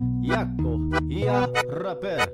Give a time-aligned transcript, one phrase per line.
[0.00, 2.32] Yaco, ya rapper.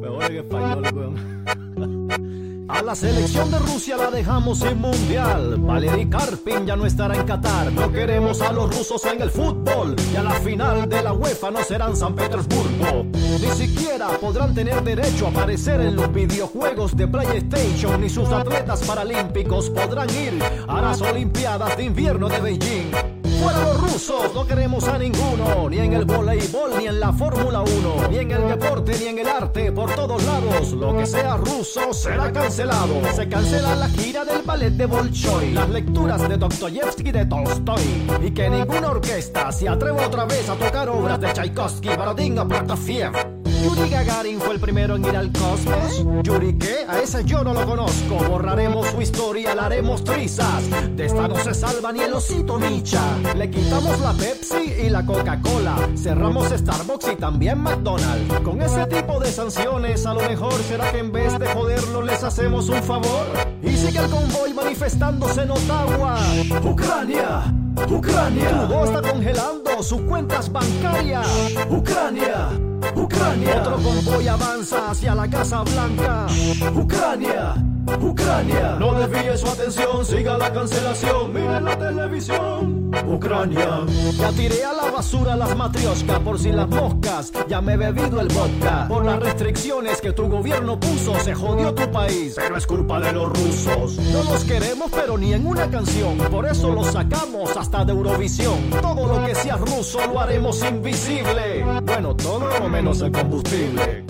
[0.00, 2.68] Mejor en español, weón.
[2.68, 5.56] A la selección de Rusia la dejamos sin mundial.
[5.58, 7.72] Valery Karpin ya no estará en Qatar.
[7.72, 9.96] No queremos a los rusos en el fútbol.
[10.12, 13.04] Y a la final de la UEFA no serán San Petersburgo.
[13.12, 18.00] Ni siquiera podrán tener derecho a aparecer en los videojuegos de PlayStation.
[18.00, 23.19] Ni sus atletas paralímpicos podrán ir a las Olimpiadas de invierno de Beijing.
[23.42, 27.62] Fuera los rusos, no queremos a ninguno, ni en el voleibol, ni en la Fórmula
[27.62, 30.72] 1, ni en el deporte, ni en el arte, por todos lados.
[30.72, 33.00] Lo que sea ruso será cancelado.
[33.14, 37.82] Se cancela la gira del ballet de Bolshoi, las lecturas de Dostoyevsky de Tolstoy,
[38.22, 42.46] y que ninguna orquesta se atreva otra vez a tocar obras de Tchaikovsky, Borodin o
[42.46, 43.39] Prokofiev.
[43.62, 46.04] Yuri Gagarin fue el primero en ir al cosmos.
[46.22, 46.86] Yuri, ¿qué?
[46.88, 48.16] A ese yo no lo conozco.
[48.28, 50.64] Borraremos su historia, la haremos trizas.
[50.96, 53.02] De esta no se salva ni el osito Micha.
[53.36, 55.76] Le quitamos la Pepsi y la Coca-Cola.
[55.96, 58.40] Cerramos Starbucks y también McDonald's.
[58.40, 62.22] Con ese tipo de sanciones, a lo mejor será que en vez de joderlo les
[62.24, 63.26] hacemos un favor.
[63.62, 66.18] Y sigue el convoy manifestándose en Ottawa.
[66.64, 67.54] Ucrania.
[67.88, 68.48] Ucrania.
[68.48, 71.26] Trudeau está congelando sus cuentas bancarias.
[71.68, 72.48] Ucrania.
[72.94, 73.60] Ucrania.
[73.60, 76.26] Otro convoy avanza hacia la Casa Blanca.
[76.74, 77.54] Ucrania.
[78.00, 78.76] Ucrania.
[78.78, 81.32] No desvíe su atención, siga la cancelación.
[81.32, 82.90] Mire la televisión.
[83.06, 83.80] Ucrania.
[84.18, 87.32] Ya tiré a la basura las matrioscas por si las moscas.
[87.48, 88.86] Ya me he bebido el vodka.
[88.88, 92.34] Por las restricciones que tu gobierno puso, se jodió tu país.
[92.36, 93.96] Pero es culpa de los rusos.
[93.98, 96.18] No los queremos, pero ni en una canción.
[96.30, 98.70] Por eso los sacamos hasta de Eurovisión.
[98.82, 101.64] Todo lo que sea ruso lo haremos invisible.
[101.82, 104.04] Bueno, todo menos el combustible.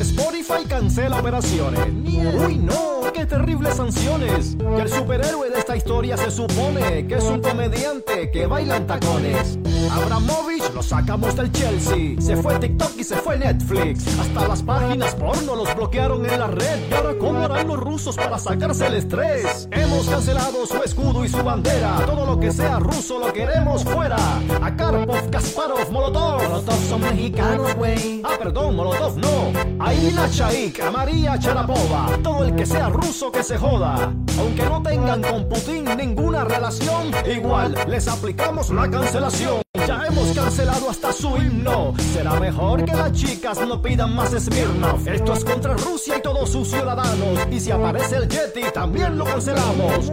[0.00, 1.80] Spotify cancela operaciones.
[1.86, 4.56] Uy, no, qué terribles sanciones.
[4.56, 8.86] Que el superhéroe de esta historia se supone que es un comediante que baila en
[8.86, 9.58] tacones.
[9.90, 12.20] Abramovich lo sacamos del Chelsea.
[12.20, 14.06] Se fue TikTok y se fue Netflix.
[14.18, 16.90] Hasta las páginas porno los bloquearon en la red.
[16.90, 19.68] ¿Y ahora cómo harán los rusos para sacarse el estrés?
[19.70, 21.96] Hemos cancelado su escudo y su bandera.
[22.04, 24.18] Todo lo que sea ruso lo queremos fuera.
[24.62, 26.42] A Karpov, Kasparov, Molotov.
[26.42, 28.20] Molotov son mexicanos, güey.
[28.24, 29.52] Ah, perdón, Molotov no.
[29.78, 32.08] A Irina Chaik, a María Charapova.
[32.22, 34.12] Todo el que sea ruso que se joda.
[34.36, 39.62] Aunque no tengan con Putin ninguna relación, igual les aplicamos la cancelación.
[39.86, 41.94] Ya hemos cancelado hasta su himno.
[42.12, 45.06] Será mejor que las chicas no pidan más Smirnoff.
[45.06, 47.46] Esto es contra Rusia y todos sus ciudadanos.
[47.48, 50.10] Y si aparece el Yeti, también lo cancelamos.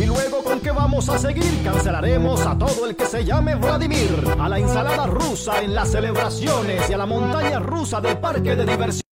[0.00, 1.62] Y luego, ¿con qué vamos a seguir?
[1.64, 4.24] Cancelaremos a todo el que se llame Vladimir.
[4.38, 8.64] A la ensalada rusa en las celebraciones y a la montaña rusa del parque de
[8.64, 9.07] diversión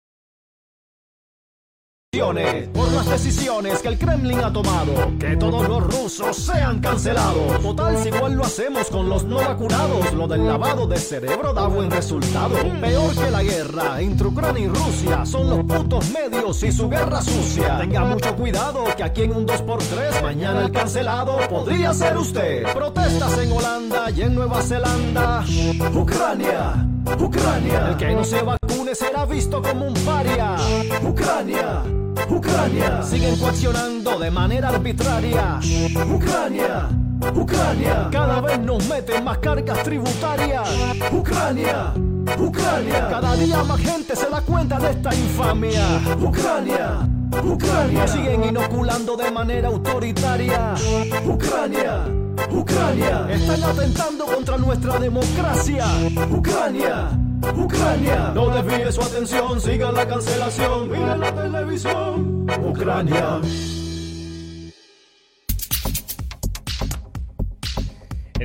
[2.18, 7.60] por las decisiones que el Kremlin ha tomado, que todos los rusos sean cancelados.
[7.60, 11.66] Total, si igual lo hacemos con los no vacunados, lo del lavado de cerebro da
[11.66, 12.56] buen resultado.
[12.80, 17.20] Peor que la guerra entre Ucrania y Rusia son los putos medios y su guerra
[17.20, 17.80] sucia.
[17.80, 22.72] Tenga mucho cuidado que aquí en un 2x3 mañana el cancelado podría ser usted.
[22.72, 25.44] Protestas en Holanda y en Nueva Zelanda.
[25.94, 26.95] Ucrania.
[27.18, 27.88] Ucrania.
[27.90, 30.56] El que no se vacune será visto como un paria.
[31.02, 31.82] Ucrania.
[32.28, 33.02] Ucrania.
[33.02, 35.60] Siguen coaccionando de manera arbitraria.
[36.12, 36.88] Ucrania.
[37.34, 38.08] Ucrania.
[38.10, 40.68] Cada vez nos meten más cargas tributarias.
[41.12, 41.92] Ucrania.
[42.38, 43.08] Ucrania.
[43.08, 45.84] Cada día más gente se da cuenta de esta infamia.
[46.20, 47.08] Ucrania.
[47.44, 48.08] Ucrania.
[48.08, 50.74] Siguen inoculando de manera autoritaria.
[51.24, 52.25] Ucrania.
[52.50, 53.26] Ucrania.
[53.30, 55.86] Están atentando contra nuestra democracia.
[56.30, 57.10] Ucrania.
[57.56, 58.32] Ucrania.
[58.34, 60.90] No desvíe su atención, siga la cancelación.
[60.90, 62.46] Mire la televisión.
[62.64, 63.40] Ucrania.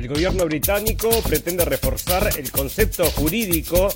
[0.02, 3.88] El gobierno británico pretende reforzar el concepto jurídico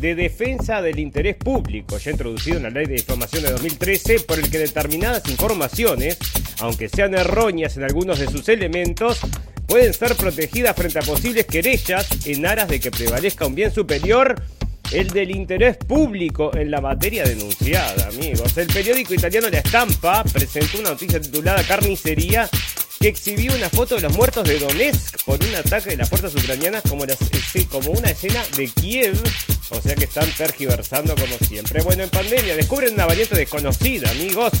[0.00, 4.38] de defensa del interés público, ya introducido en la ley de información de 2013, por
[4.38, 6.16] el que determinadas informaciones,
[6.60, 9.20] aunque sean erróneas en algunos de sus elementos,
[9.66, 14.42] pueden ser protegidas frente a posibles querellas en aras de que prevalezca un bien superior,
[14.90, 18.56] el del interés público en la materia denunciada, amigos.
[18.56, 22.48] El periódico italiano La Estampa presentó una noticia titulada Carnicería
[23.02, 26.36] que exhibió una foto de los muertos de Donetsk por un ataque de las fuerzas
[26.36, 27.04] ucranianas como,
[27.68, 29.20] como una escena de Kiev.
[29.70, 31.82] O sea que están tergiversando como siempre.
[31.82, 34.52] Bueno, en pandemia descubren una variante desconocida, amigos,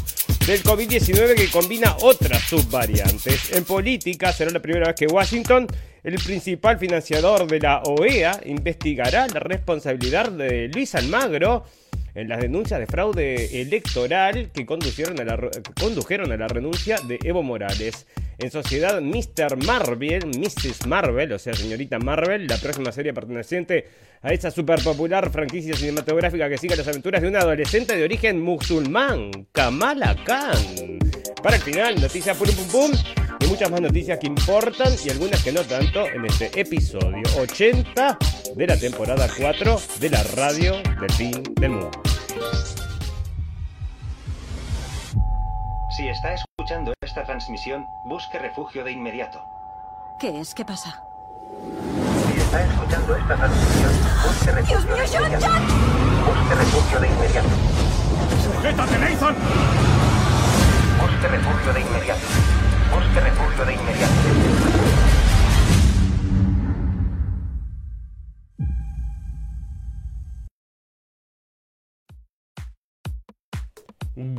[0.44, 3.52] del COVID-19 que combina otras subvariantes.
[3.52, 5.68] En política será la primera vez que Washington,
[6.02, 11.64] el principal financiador de la OEA, investigará la responsabilidad de Luis Almagro
[12.14, 15.50] en las denuncias de fraude electoral que condujeron a la,
[15.80, 18.06] condujeron a la renuncia de Evo Morales.
[18.38, 19.56] En sociedad, Mr.
[19.64, 20.86] Marvel, Mrs.
[20.86, 23.86] Marvel, o sea, señorita Marvel, la próxima serie perteneciente
[24.20, 28.40] a esa super popular franquicia cinematográfica que sigue las aventuras de una adolescente de origen
[28.40, 30.98] musulmán, Kamala Khan.
[31.42, 32.90] Para el final, noticias pum pum pum
[33.40, 38.18] y muchas más noticias que importan y algunas que no tanto en este episodio 80
[38.56, 42.01] de la temporada 4 de la radio del fin del mundo.
[45.96, 49.44] Si está escuchando esta transmisión, busque refugio de inmediato.
[50.18, 50.54] ¿Qué es?
[50.54, 51.02] ¿Qué pasa?
[52.32, 53.92] Si está escuchando esta transmisión,
[54.24, 55.46] busque refugio ¡Dios mío, de John, inmediato.
[55.52, 55.62] John!
[56.24, 57.48] Busque refugio de inmediato.
[58.42, 59.36] ¡Sujétate, Nathan!
[60.98, 62.20] Busque refugio de inmediato.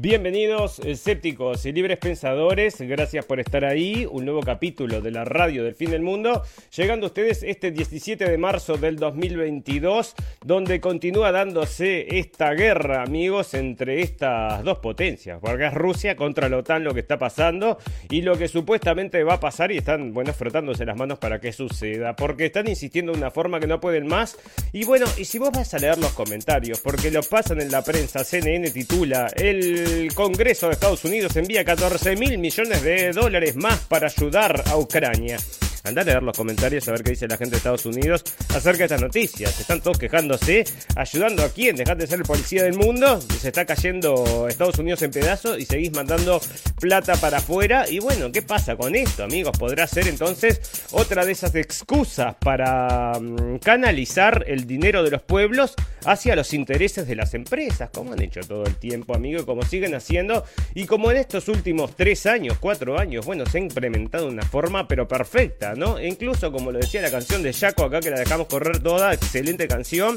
[0.04, 5.64] Bienvenidos escépticos y libres pensadores, gracias por estar ahí, un nuevo capítulo de la radio
[5.64, 6.44] del fin del mundo,
[6.76, 10.14] llegando a ustedes este 17 de marzo del 2022,
[10.44, 16.58] donde continúa dándose esta guerra, amigos, entre estas dos potencias, porque es Rusia contra la
[16.58, 17.78] OTAN lo que está pasando
[18.10, 21.54] y lo que supuestamente va a pasar y están, bueno, frotándose las manos para que
[21.54, 24.36] suceda, porque están insistiendo de una forma que no pueden más.
[24.74, 27.82] Y bueno, y si vos vas a leer los comentarios, porque lo pasan en la
[27.82, 33.80] prensa, CNN titula, el Congreso de Estados Unidos envía 14 mil millones de dólares más
[33.80, 35.38] para ayudar a Ucrania.
[35.83, 38.24] Andá a leer los comentarios a ver qué dice la gente de Estados Unidos
[38.56, 39.59] acerca de estas noticias.
[39.59, 40.63] Están todos quejándose,
[40.95, 45.01] ayudando a quién, dejad de ser el policía del mundo, se está cayendo Estados Unidos
[45.01, 46.39] en pedazos y seguís mandando
[46.80, 47.85] plata para afuera.
[47.89, 49.57] Y bueno, ¿qué pasa con esto, amigos?
[49.57, 55.75] Podrá ser entonces otra de esas excusas para mm, canalizar el dinero de los pueblos
[56.06, 59.95] hacia los intereses de las empresas, como han hecho todo el tiempo, amigo, como siguen
[59.95, 64.44] haciendo, y como en estos últimos tres años, cuatro años, bueno, se ha implementado una
[64.44, 68.20] forma pero perfecta, E incluso como lo decía la canción de Jaco acá, que la
[68.20, 70.16] dejamos correr toda, excelente canción.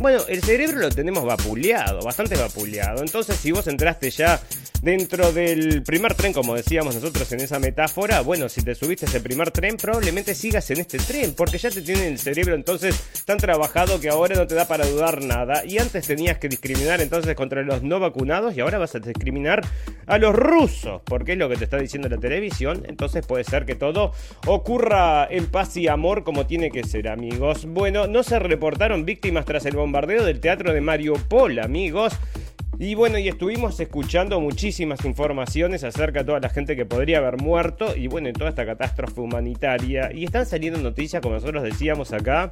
[0.00, 3.02] Bueno, el cerebro lo tenemos vapuleado, bastante vapuleado.
[3.02, 4.40] Entonces, si vos entraste ya
[4.82, 9.08] dentro del primer tren, como decíamos nosotros en esa metáfora, bueno, si te subiste a
[9.08, 13.00] ese primer tren, probablemente sigas en este tren, porque ya te tienen el cerebro entonces
[13.24, 15.64] tan trabajado que ahora no te da para dudar nada.
[15.64, 19.64] Y antes tenías que discriminar entonces contra los no vacunados y ahora vas a discriminar
[20.06, 22.84] a los rusos, porque es lo que te está diciendo la televisión.
[22.88, 24.12] Entonces puede ser que todo
[24.46, 24.91] ocurra
[25.30, 27.66] en paz y amor como tiene que ser, amigos.
[27.66, 32.12] Bueno, no se reportaron víctimas tras el bombardeo del teatro de Mariupol, amigos.
[32.78, 37.38] Y bueno, y estuvimos escuchando muchísimas informaciones acerca de toda la gente que podría haber
[37.38, 40.12] muerto y bueno, en toda esta catástrofe humanitaria.
[40.12, 42.50] Y están saliendo noticias, como nosotros decíamos acá,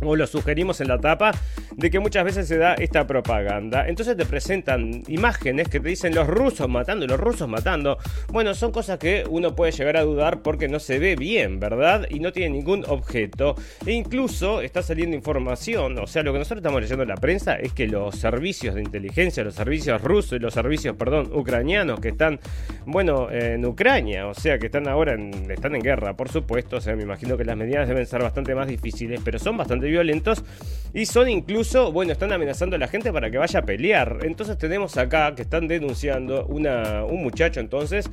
[0.00, 1.32] o lo sugerimos en la tapa,
[1.74, 3.88] de que muchas veces se da esta propaganda.
[3.88, 7.98] Entonces te presentan imágenes que te dicen los rusos matando, los rusos matando.
[8.32, 12.06] Bueno, son cosas que uno puede llegar a dudar porque no se ve bien, ¿verdad?
[12.10, 13.54] Y no tiene ningún objeto.
[13.84, 17.56] E incluso está saliendo información, o sea, lo que nosotros estamos leyendo en la prensa
[17.56, 22.08] es que los servicios de inteligencia, los servicios rusos y los servicios, perdón, ucranianos que
[22.08, 22.38] están,
[22.84, 26.80] bueno, en Ucrania, o sea, que están ahora en, están en guerra, por supuesto, o
[26.80, 30.44] sea, me imagino que las medidas deben ser bastante más difíciles, pero son bastante violentos
[30.92, 34.20] y son incluso, bueno, están amenazando a la gente para que vaya a pelear.
[34.22, 38.10] Entonces tenemos acá que están denunciando un muchacho entonces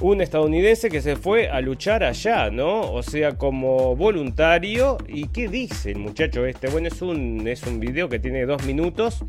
[0.00, 2.92] un estadounidense que se fue a luchar allá, ¿no?
[2.92, 4.98] O sea, como voluntario.
[5.08, 6.68] ¿Y qué dice el muchacho este?
[6.68, 9.24] Bueno, es un, es un video que tiene dos minutos.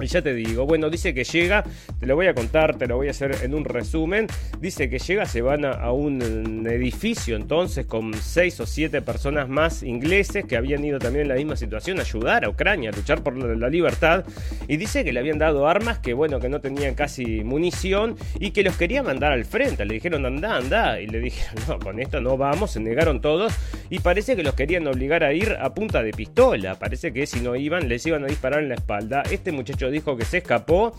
[0.00, 1.64] Y ya te digo, bueno, dice que llega,
[1.98, 4.26] te lo voy a contar, te lo voy a hacer en un resumen.
[4.60, 9.82] Dice que llega, se van a, un edificio entonces con seis o siete personas más
[9.82, 13.22] ingleses que habían ido también en la misma situación a ayudar a Ucrania, a luchar
[13.22, 14.24] por la, la libertad.
[14.68, 18.50] Y dice que le habían dado armas que, bueno, que no tenían casi munición y
[18.50, 19.84] que los quería mandar al frente.
[19.84, 21.00] Le dijeron, anda, anda.
[21.00, 23.52] Y le dijeron, no, con esto no vamos, se negaron todos.
[23.90, 26.78] Y parece que los querían obligar a ir a punta de pistola.
[26.78, 29.22] Parece que si no iban, les iban a disparar en la espalda.
[29.30, 30.94] Este muchacho dijo que se escapó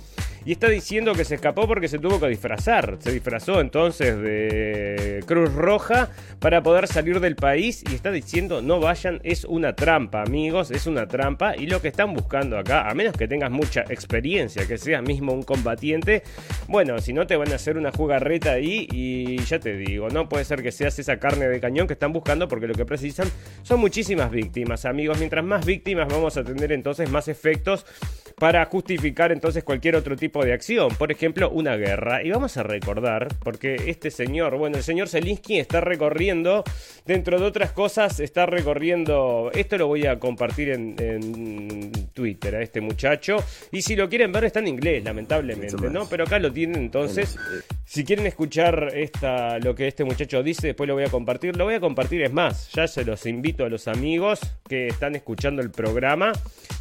[0.46, 2.98] y está diciendo que se escapó porque se tuvo que disfrazar.
[3.00, 8.80] Se disfrazó entonces de Cruz Roja para poder salir del país y está diciendo no
[8.80, 12.94] vayan, es una trampa amigos, es una trampa y lo que están buscando acá, a
[12.94, 16.24] menos que tengas mucha experiencia, que seas mismo un combatiente,
[16.68, 20.30] bueno, si no te van a hacer una jugarreta ahí y ya te digo, no
[20.30, 23.28] puede ser que seas esa carne de cañón que están buscando porque lo que precisan
[23.64, 27.86] son muchísimas víctimas amigos, mientras más víctimas vamos a tener entonces más efectos
[28.40, 32.24] para justificar entonces cualquier otro tipo de acción, por ejemplo, una guerra.
[32.24, 36.64] Y vamos a recordar, porque este señor, bueno, el señor Zelinsky está recorriendo,
[37.06, 42.62] dentro de otras cosas, está recorriendo, esto lo voy a compartir en, en Twitter a
[42.62, 43.38] este muchacho,
[43.72, 46.08] y si lo quieren ver está en inglés, lamentablemente, ¿no?
[46.10, 47.38] Pero acá lo tienen entonces.
[47.86, 51.56] Si quieren escuchar esta, lo que este muchacho dice, después lo voy a compartir.
[51.56, 55.16] Lo voy a compartir, es más, ya se los invito a los amigos que están
[55.16, 56.32] escuchando el programa.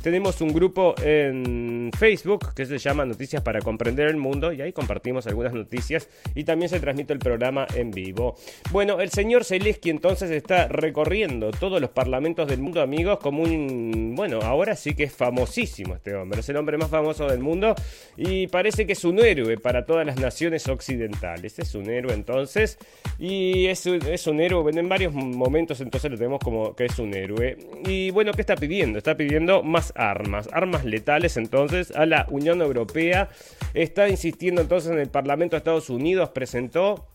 [0.03, 1.48] Tenemos un grupo en
[1.97, 6.45] Facebook que se llama Noticias para Comprender el Mundo y ahí compartimos algunas noticias y
[6.45, 8.37] también se transmite el programa en vivo.
[8.71, 14.15] Bueno, el señor Zelensky entonces está recorriendo todos los parlamentos del mundo, amigos, como un...
[14.15, 17.75] Bueno, ahora sí que es famosísimo este hombre, es el hombre más famoso del mundo
[18.17, 22.79] y parece que es un héroe para todas las naciones occidentales Es un héroe entonces.
[23.19, 24.71] Y es, es un héroe.
[24.75, 27.57] En varios momentos entonces lo tenemos como que es un héroe.
[27.87, 28.99] Y bueno, ¿qué está pidiendo?
[28.99, 30.49] Está pidiendo más armas.
[30.53, 33.29] Armas letales entonces a la Unión Europea.
[33.75, 36.31] Está insistiendo entonces en el Parlamento de Estados Unidos.
[36.31, 37.07] Presentó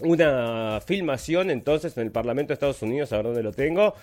[0.00, 3.94] una filmación entonces en el Parlamento de Estados Unidos, a ver dónde lo tengo,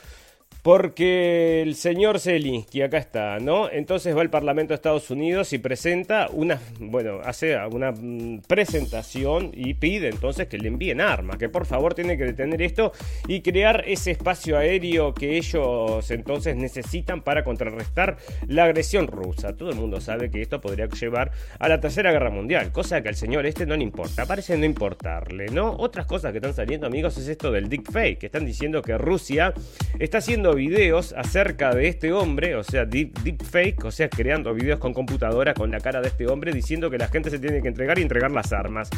[0.66, 3.70] porque el señor Zelensky, acá está, ¿no?
[3.70, 9.52] Entonces va al Parlamento de Estados Unidos y presenta una, bueno, hace una mm, presentación
[9.54, 12.94] y pide entonces que le envíen armas, que por favor tiene que detener esto
[13.28, 19.56] y crear ese espacio aéreo que ellos entonces necesitan para contrarrestar la agresión rusa.
[19.56, 23.10] Todo el mundo sabe que esto podría llevar a la Tercera Guerra Mundial, cosa que
[23.10, 25.76] al señor este no le importa, parece no importarle, ¿no?
[25.78, 28.98] Otras cosas que están saliendo, amigos, es esto del Dick Fake, que están diciendo que
[28.98, 29.54] Rusia
[30.00, 34.54] está haciendo videos acerca de este hombre, o sea, deep, deep fake, o sea, creando
[34.54, 37.62] videos con computadora con la cara de este hombre diciendo que la gente se tiene
[37.62, 38.90] que entregar y entregar las armas.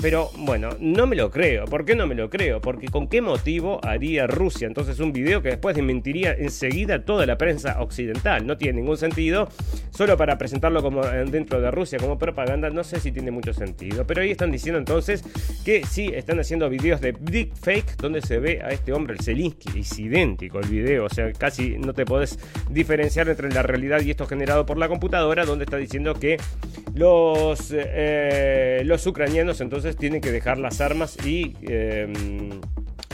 [0.00, 1.64] Pero bueno, no me lo creo.
[1.64, 2.60] ¿Por qué no me lo creo?
[2.60, 7.36] Porque con qué motivo haría Rusia entonces un video que después desmentiría enseguida toda la
[7.36, 8.46] prensa occidental?
[8.46, 9.48] No tiene ningún sentido.
[9.90, 13.52] Solo para presentarlo como eh, dentro de Rusia como propaganda, no sé si tiene mucho
[13.52, 14.06] sentido.
[14.06, 15.24] Pero ahí están diciendo entonces
[15.64, 19.24] que sí están haciendo videos de deep fake donde se ve a este hombre, el
[19.24, 22.38] Zelinsky, es idéntico el video o sea, casi no te podés
[22.70, 26.36] diferenciar entre la realidad y esto generado por la computadora, donde está diciendo que
[26.94, 31.56] los, eh, los ucranianos entonces tienen que dejar las armas y...
[31.62, 32.60] Em,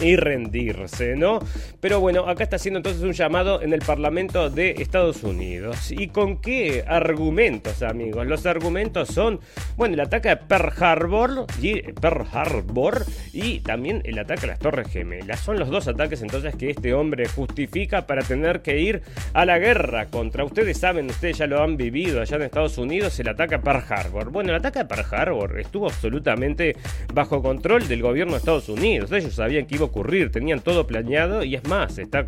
[0.00, 1.40] y rendirse, ¿no?
[1.80, 5.90] Pero bueno, acá está haciendo entonces un llamado en el Parlamento de Estados Unidos.
[5.90, 8.26] ¿Y con qué argumentos, amigos?
[8.26, 9.40] Los argumentos son,
[9.76, 14.59] bueno, el ataque a Pearl Harbor y Pearl Harbor y también el ataque a las
[14.59, 15.40] Torres Gemelas.
[15.40, 19.02] Son los dos ataques entonces que este hombre justifica para tener que ir
[19.33, 20.45] a la guerra contra.
[20.45, 23.85] Ustedes saben, ustedes ya lo han vivido allá en Estados Unidos, el ataque a Pearl
[23.88, 24.30] Harbor.
[24.30, 26.76] Bueno, el ataque a Pearl Harbor estuvo absolutamente
[27.12, 29.12] bajo control del gobierno de Estados Unidos.
[29.12, 32.25] Ellos sabían que iba ocurrir, tenían todo planeado y es más, está,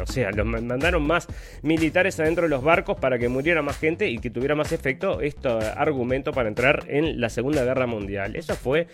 [0.00, 1.26] o sea, los mandaron más
[1.62, 5.20] militares adentro de los barcos para que muriera más gente y que tuviera más efecto
[5.20, 8.36] este argumento para entrar en la Segunda Guerra Mundial.
[8.36, 8.88] Eso fue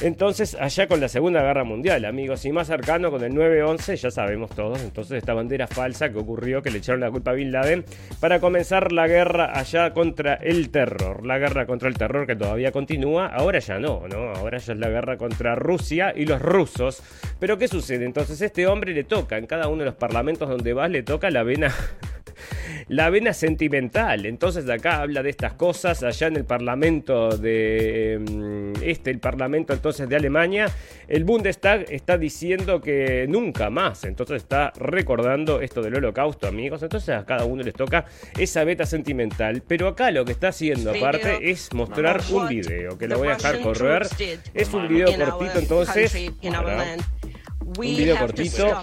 [0.00, 4.10] entonces, allá con la Segunda Guerra Mundial, amigos, y más cercano con el 9-11, ya
[4.10, 7.52] sabemos todos, entonces esta bandera falsa que ocurrió, que le echaron la culpa a Bin
[7.52, 7.84] Laden,
[8.18, 12.72] para comenzar la guerra allá contra el terror, la guerra contra el terror que todavía
[12.72, 14.30] continúa, ahora ya no, ¿no?
[14.34, 17.00] Ahora ya es la guerra contra Rusia y los rusos.
[17.38, 18.04] Pero ¿qué sucede?
[18.04, 21.30] Entonces este hombre le toca, en cada uno de los parlamentos donde va, le toca
[21.30, 21.72] la vena
[22.88, 24.26] la vena sentimental.
[24.26, 29.72] Entonces acá habla de estas cosas, allá en el Parlamento de mm, este, el Parlamento
[29.72, 30.66] entonces de Alemania,
[31.08, 36.82] el Bundestag está diciendo que nunca más, entonces está recordando esto del holocausto, amigos.
[36.82, 38.06] Entonces a cada uno les toca
[38.38, 39.62] esa beta sentimental.
[39.66, 43.36] Pero acá lo que está haciendo aparte es mostrar un video que lo voy a
[43.36, 44.06] dejar correr.
[44.52, 46.14] Es un video cortito entonces.
[47.76, 48.82] un video cortito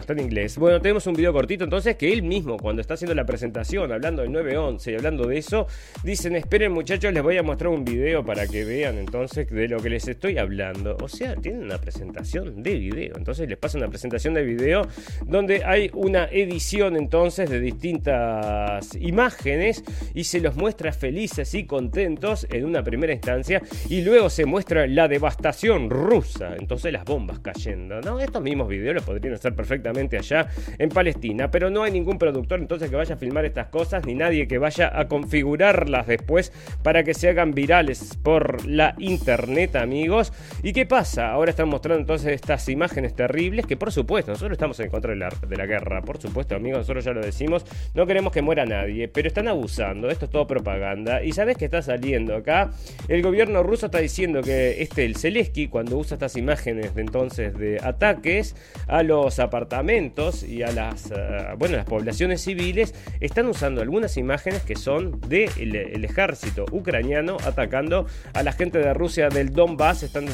[0.00, 0.58] está en inglés.
[0.58, 4.22] Bueno, tenemos un video cortito entonces que él mismo, cuando está haciendo la presentación, hablando
[4.22, 5.66] del 911 y hablando de eso,
[6.02, 9.78] dicen, esperen muchachos, les voy a mostrar un video para que vean entonces de lo
[9.80, 10.96] que les estoy hablando.
[11.00, 13.16] O sea, tienen una presentación de video.
[13.16, 14.86] Entonces les pasa una presentación de video
[15.24, 22.46] donde hay una edición entonces de distintas imágenes y se los muestra felices y contentos
[22.50, 26.56] en una primera instancia y luego se muestra la devastación rusa.
[26.58, 28.17] Entonces las bombas cayendo, ¿no?
[28.20, 30.48] Estos mismos videos los podrían hacer perfectamente allá
[30.78, 34.14] en Palestina, pero no hay ningún productor entonces que vaya a filmar estas cosas, ni
[34.14, 40.32] nadie que vaya a configurarlas después para que se hagan virales por la internet, amigos.
[40.62, 41.32] ¿Y qué pasa?
[41.32, 45.16] Ahora están mostrando entonces estas imágenes terribles que por supuesto, nosotros estamos en contra de
[45.16, 48.66] la, de la guerra, por supuesto, amigos, nosotros ya lo decimos, no queremos que muera
[48.66, 51.22] nadie, pero están abusando, esto es todo propaganda.
[51.22, 52.70] Y sabes que está saliendo acá,
[53.08, 57.56] el gobierno ruso está diciendo que este, el Zelensky, cuando usa estas imágenes de entonces
[57.56, 58.54] de ataques
[58.86, 64.62] a los apartamentos y a las, uh, bueno, las poblaciones civiles, están usando algunas imágenes
[64.62, 70.04] que son del de el ejército ucraniano atacando a la gente de Rusia del Donbass,
[70.04, 70.26] están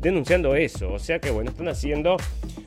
[0.00, 0.92] denunciando eso.
[0.92, 2.16] O sea que, bueno, están haciendo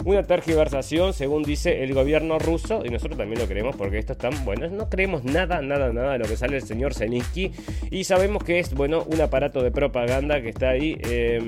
[0.03, 4.19] una tergiversación, según dice el gobierno ruso, y nosotros también lo creemos porque esto es
[4.19, 4.67] tan bueno.
[4.69, 7.51] No creemos nada, nada, nada de lo que sale el señor Zelensky
[7.89, 11.41] y sabemos que es, bueno, un aparato de propaganda que está ahí eh,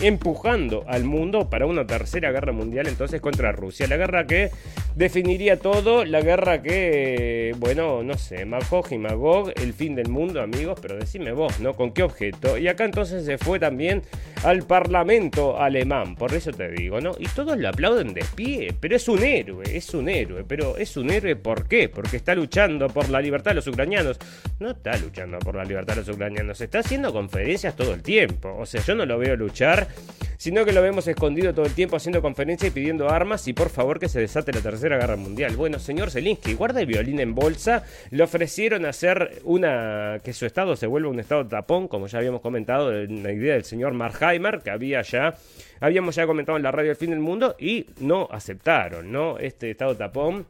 [0.00, 3.86] empujando al mundo para una tercera guerra mundial, entonces contra Rusia.
[3.86, 4.50] La guerra que
[4.94, 10.40] definiría todo, la guerra que, bueno, no sé, Magog y Magog, el fin del mundo,
[10.40, 11.74] amigos, pero decime vos, ¿no?
[11.74, 12.58] ¿Con qué objeto?
[12.58, 14.02] Y acá entonces se fue también
[14.44, 17.12] al Parlamento alemán, por eso te digo, ¿no?
[17.18, 20.96] Y todos le aplauden de pie, pero es un héroe, es un héroe, pero es
[20.96, 21.88] un héroe ¿por qué?
[21.88, 24.18] Porque está luchando por la libertad de los ucranianos.
[24.58, 28.54] No está luchando por la libertad de los ucranianos, está haciendo conferencias todo el tiempo.
[28.58, 29.88] O sea, yo no lo veo luchar,
[30.36, 33.70] sino que lo vemos escondido todo el tiempo haciendo conferencias y pidiendo armas y por
[33.70, 35.56] favor que se desate la tercera guerra mundial.
[35.56, 37.84] Bueno, señor Zelinsky, guarda el violín en bolsa.
[38.10, 42.40] Le ofrecieron hacer una que su estado se vuelva un estado tapón, como ya habíamos
[42.40, 45.34] comentado, la idea del señor Marheimer, que había ya
[45.80, 49.38] habíamos ya comentado en la radio El Fin del Mundo y no aceptaron, ¿no?
[49.38, 50.46] Este estado tapón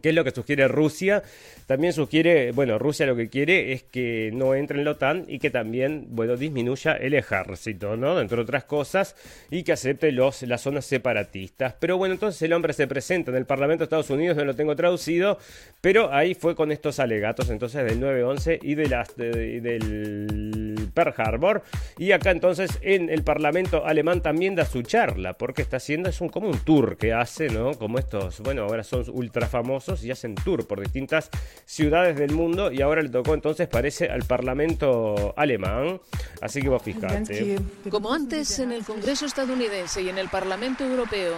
[0.00, 1.22] ¿Qué es lo que sugiere Rusia?
[1.66, 5.38] También sugiere, bueno, Rusia lo que quiere es que no entre en la OTAN y
[5.38, 8.20] que también, bueno, disminuya el ejército, ¿no?
[8.20, 9.16] Entre otras cosas,
[9.50, 11.74] y que acepte los, las zonas separatistas.
[11.78, 14.54] Pero bueno, entonces el hombre se presenta en el Parlamento de Estados Unidos, no lo
[14.54, 15.38] tengo traducido,
[15.80, 21.62] pero ahí fue con estos alegatos entonces del 9-11 y de las, del Pearl Harbor.
[21.98, 26.20] Y acá entonces en el Parlamento alemán también da su charla, porque está haciendo, es
[26.20, 27.74] un, como un tour que hace, ¿no?
[27.74, 31.30] Como estos, bueno, ahora son ultra famosos y hacen tour por distintas
[31.64, 36.00] ciudades del mundo y ahora le tocó entonces parece al Parlamento alemán.
[36.40, 37.58] Así que vos fijate.
[37.90, 41.34] Como antes en el Congreso estadounidense y en el Parlamento Europeo,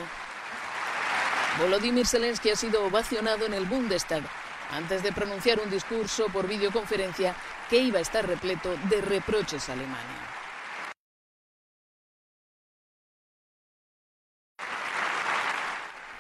[1.59, 4.23] Volodymyr Zelensky ha sido ovacionado en el Bundestag
[4.71, 7.35] antes de pronunciar un discurso por videoconferencia
[7.71, 10.34] que iba a estar repleto de reproches a Alemania.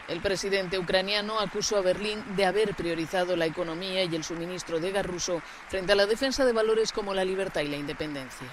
[0.07, 4.91] El presidente ucraniano acusó a Berlín de haber priorizado la economía y el suministro de
[4.91, 8.47] gas ruso frente a la defensa de valores como la libertad y la independencia.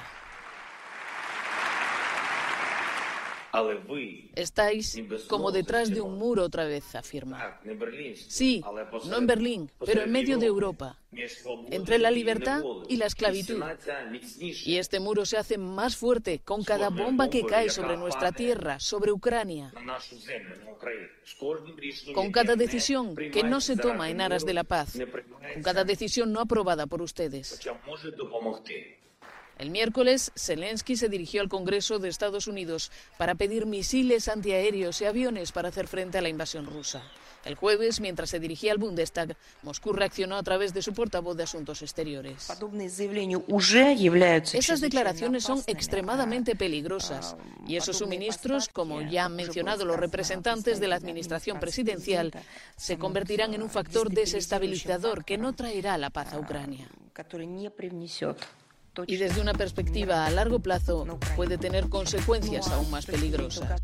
[4.35, 7.59] Estáis como detrás de un muro otra vez, afirma.
[8.27, 8.63] Sí,
[9.05, 10.97] no en Berlín, pero en medio de Europa,
[11.69, 13.61] entre la libertad y la esclavitud.
[14.39, 18.79] Y este muro se hace más fuerte con cada bomba que cae sobre nuestra tierra,
[18.79, 19.73] sobre Ucrania,
[22.13, 24.97] con cada decisión que no se toma en aras de la paz,
[25.53, 27.59] con cada decisión no aprobada por ustedes.
[29.61, 35.05] El miércoles, Zelensky se dirigió al Congreso de Estados Unidos para pedir misiles antiaéreos y
[35.05, 37.03] aviones para hacer frente a la invasión rusa.
[37.45, 41.43] El jueves, mientras se dirigía al Bundestag, Moscú reaccionó a través de su portavoz de
[41.43, 42.47] Asuntos Exteriores.
[44.55, 47.35] Esas declaraciones son extremadamente peligrosas
[47.67, 52.31] y esos suministros, como ya han mencionado los representantes de la administración presidencial,
[52.77, 56.89] se convertirán en un factor desestabilizador que no traerá la paz a Ucrania
[59.07, 63.81] y desde una perspectiva a largo plazo puede tener consecuencias aún más peligrosas.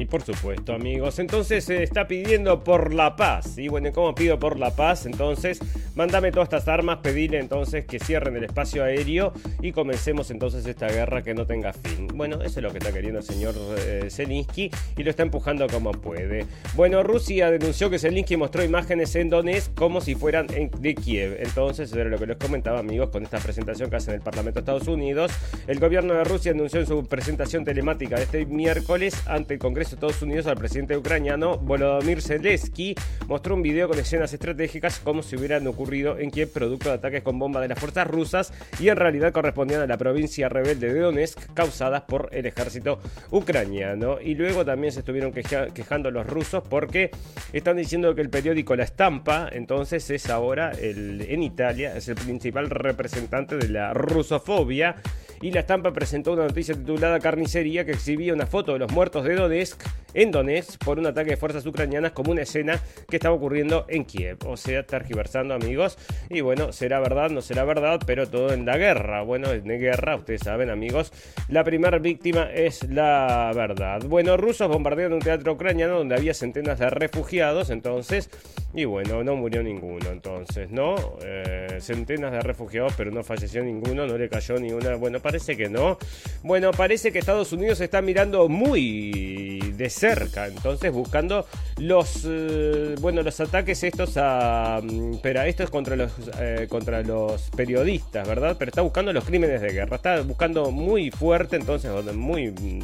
[0.00, 3.58] Y por supuesto, amigos, entonces se está pidiendo por la paz.
[3.58, 5.06] Y bueno, ¿cómo pido por la paz?
[5.06, 5.58] Entonces,
[5.96, 10.86] mándame todas estas armas, pedile entonces que cierren el espacio aéreo y comencemos entonces esta
[10.86, 12.06] guerra que no tenga fin.
[12.14, 15.66] Bueno, eso es lo que está queriendo el señor eh, Zelensky y lo está empujando
[15.66, 16.46] como puede.
[16.76, 21.38] Bueno, Rusia denunció que Zelensky mostró imágenes en Donetsk como si fueran de Kiev.
[21.40, 24.22] Entonces, eso era lo que les comentaba, amigos, con esta presentación que hace en el
[24.22, 25.32] Parlamento de Estados Unidos.
[25.66, 29.87] El gobierno de Rusia anunció en su presentación telemática de este miércoles ante el Congreso
[29.90, 32.94] de Estados Unidos al presidente ucraniano Volodymyr Zelensky
[33.26, 37.22] mostró un video con escenas estratégicas como si hubieran ocurrido en Kiev producto de ataques
[37.22, 41.00] con bombas de las fuerzas rusas y en realidad correspondían a la provincia rebelde de
[41.00, 42.98] Donetsk causadas por el ejército
[43.30, 44.20] ucraniano.
[44.20, 47.10] Y luego también se estuvieron quejando los rusos porque
[47.52, 52.16] están diciendo que el periódico La Estampa entonces es ahora el, en Italia, es el
[52.16, 54.96] principal representante de la rusofobia
[55.40, 59.24] y La Estampa presentó una noticia titulada Carnicería que exhibía una foto de los muertos
[59.24, 59.82] de Donetsk
[60.14, 64.04] en Donetsk por un ataque de fuerzas ucranianas como una escena que estaba ocurriendo en
[64.04, 64.38] Kiev.
[64.46, 65.98] O sea, tergiversando amigos.
[66.30, 69.22] Y bueno, será verdad, no será verdad, pero todo en la guerra.
[69.22, 71.12] Bueno, en guerra, ustedes saben amigos,
[71.48, 74.02] la primera víctima es la verdad.
[74.06, 78.30] Bueno, rusos bombardearon un teatro ucraniano donde había centenas de refugiados, entonces,
[78.74, 80.96] y bueno, no murió ninguno, entonces, ¿no?
[81.24, 84.96] Eh, centenas de refugiados, pero no falleció ninguno, no le cayó ni una.
[84.96, 85.98] Bueno, parece que no.
[86.42, 93.22] Bueno, parece que Estados Unidos está mirando muy de cerca, entonces buscando los eh, bueno
[93.22, 96.10] los ataques estos a mm, pero esto es contra los
[96.40, 98.56] eh, contra los periodistas, ¿verdad?
[98.58, 102.80] Pero está buscando los crímenes de guerra, está buscando muy fuerte, entonces muy mm,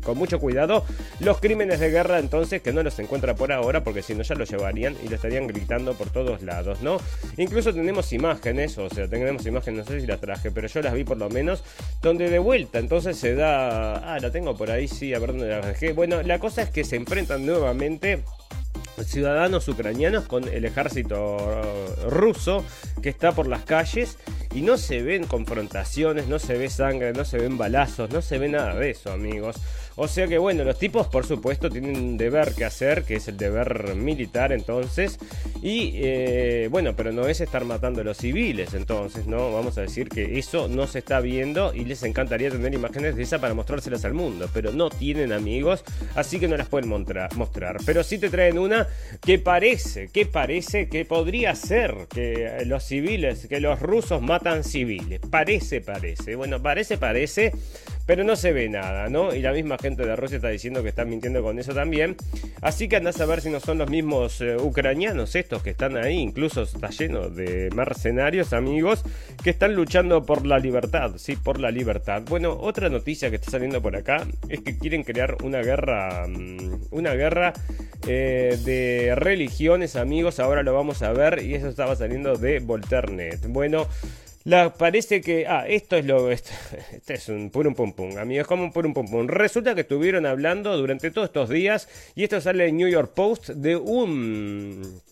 [0.00, 0.84] con mucho cuidado
[1.20, 4.34] los crímenes de guerra entonces que no los encuentra por ahora porque si no ya
[4.34, 6.98] lo llevarían y lo estarían gritando por todos lados, ¿no?
[7.36, 10.94] Incluso tenemos imágenes, o sea, tenemos imágenes, no sé si las traje, pero yo las
[10.94, 11.62] vi por lo menos,
[12.02, 14.14] donde de vuelta entonces se da...
[14.14, 15.92] Ah, la tengo por ahí, sí, a ver dónde la dejé.
[15.92, 18.22] Bueno, la cosa es que se enfrentan nuevamente
[19.02, 21.36] ciudadanos ucranianos con el ejército
[22.08, 22.64] ruso
[23.02, 24.18] que está por las calles
[24.54, 28.38] y no se ven confrontaciones, no se ve sangre, no se ven balazos, no se
[28.38, 29.56] ve nada de eso, amigos.
[29.96, 33.28] O sea que bueno, los tipos por supuesto tienen un deber que hacer, que es
[33.28, 35.18] el deber militar entonces.
[35.62, 39.52] Y eh, bueno, pero no es estar matando a los civiles entonces, ¿no?
[39.52, 43.22] Vamos a decir que eso no se está viendo y les encantaría tener imágenes de
[43.22, 44.48] esa para mostrárselas al mundo.
[44.52, 47.78] Pero no tienen amigos, así que no las pueden mostrar.
[47.86, 48.88] Pero sí te traen una
[49.20, 55.20] que parece, que parece que podría ser que los civiles, que los rusos matan civiles.
[55.30, 56.34] Parece, parece.
[56.34, 57.52] Bueno, parece, parece
[58.06, 59.34] pero no se ve nada, ¿no?
[59.34, 62.16] Y la misma gente de Rusia está diciendo que están mintiendo con eso también.
[62.60, 65.96] Así que andás a ver si no son los mismos eh, ucranianos estos que están
[65.96, 69.02] ahí, incluso está lleno de mercenarios, amigos,
[69.42, 72.22] que están luchando por la libertad, sí, por la libertad.
[72.28, 76.88] Bueno, otra noticia que está saliendo por acá es que quieren crear una guerra, mm,
[76.90, 77.54] una guerra
[78.06, 83.46] eh, de religiones, amigos, ahora lo vamos a ver y eso estaba saliendo de Volternet.
[83.48, 83.88] Bueno,
[84.76, 85.46] parece que.
[85.46, 86.30] Ah, esto es lo.
[86.30, 86.52] Este,
[87.14, 89.26] es un purum pum pum, amigos, como un purum pum pum.
[89.26, 93.50] Resulta que estuvieron hablando durante todos estos días, y esto sale en New York Post,
[93.50, 95.02] de un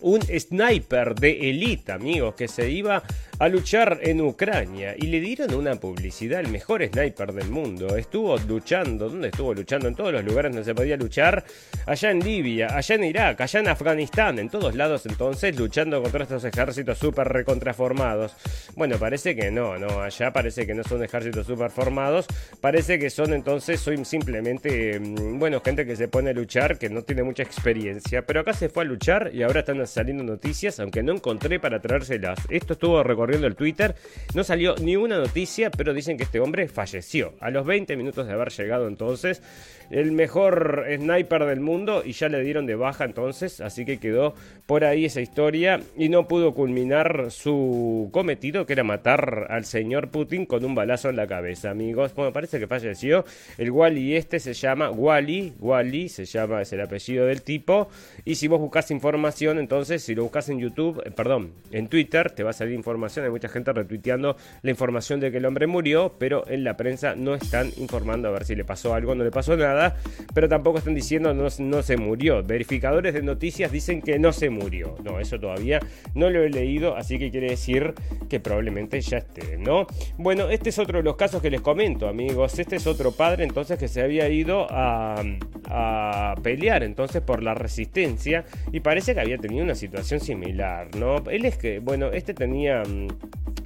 [0.00, 3.02] un sniper de élite, amigos, que se iba
[3.38, 7.96] a luchar en Ucrania y le dieron una publicidad, el mejor sniper del mundo.
[7.96, 9.88] Estuvo luchando, ¿dónde estuvo luchando?
[9.88, 11.44] En todos los lugares donde se podía luchar,
[11.86, 16.22] allá en Libia, allá en Irak, allá en Afganistán, en todos lados entonces, luchando contra
[16.22, 18.34] estos ejércitos súper recontraformados.
[18.74, 22.26] Bueno, parece que no, no, allá parece que no son ejércitos súper formados,
[22.60, 26.88] parece que son entonces, soy simplemente, mm, bueno, gente que se pone a luchar, que
[26.88, 30.80] no tiene mucha experiencia, pero acá se fue a luchar y ahora están saliendo noticias,
[30.80, 32.38] aunque no encontré para traérselas.
[32.48, 33.94] Esto estuvo recorriendo el Twitter,
[34.34, 37.34] no salió ni una noticia, pero dicen que este hombre falleció.
[37.40, 39.42] A los 20 minutos de haber llegado entonces,
[39.90, 44.34] el mejor sniper del mundo y ya le dieron de baja entonces, así que quedó
[44.66, 50.08] por ahí esa historia y no pudo culminar su cometido que era matar al señor
[50.08, 52.14] Putin con un balazo en la cabeza, amigos.
[52.14, 53.24] Bueno, parece que falleció.
[53.58, 57.88] El Wally este se llama Wally, Wally se llama, es el apellido del tipo
[58.24, 62.30] y si vos buscas información, entonces si lo buscas en YouTube, eh, perdón, en Twitter
[62.30, 65.66] te va a salir información, hay mucha gente retuiteando la información de que el hombre
[65.66, 69.24] murió, pero en la prensa no están informando a ver si le pasó algo, no
[69.24, 69.96] le pasó nada
[70.34, 72.42] pero tampoco están diciendo no, no se murió.
[72.42, 74.96] Verificadores de noticias dicen que no se murió.
[75.02, 75.80] No, eso todavía
[76.14, 77.94] no lo he leído, así que quiere decir
[78.28, 79.86] que probablemente ya esté, ¿no?
[80.18, 82.58] Bueno, este es otro de los casos que les comento, amigos.
[82.58, 85.22] Este es otro padre entonces que se había ido a,
[85.66, 91.16] a pelear entonces por la resistencia y parece que había tenido una situación similar, ¿no?
[91.30, 93.05] Él es que, bueno, este tenía mm,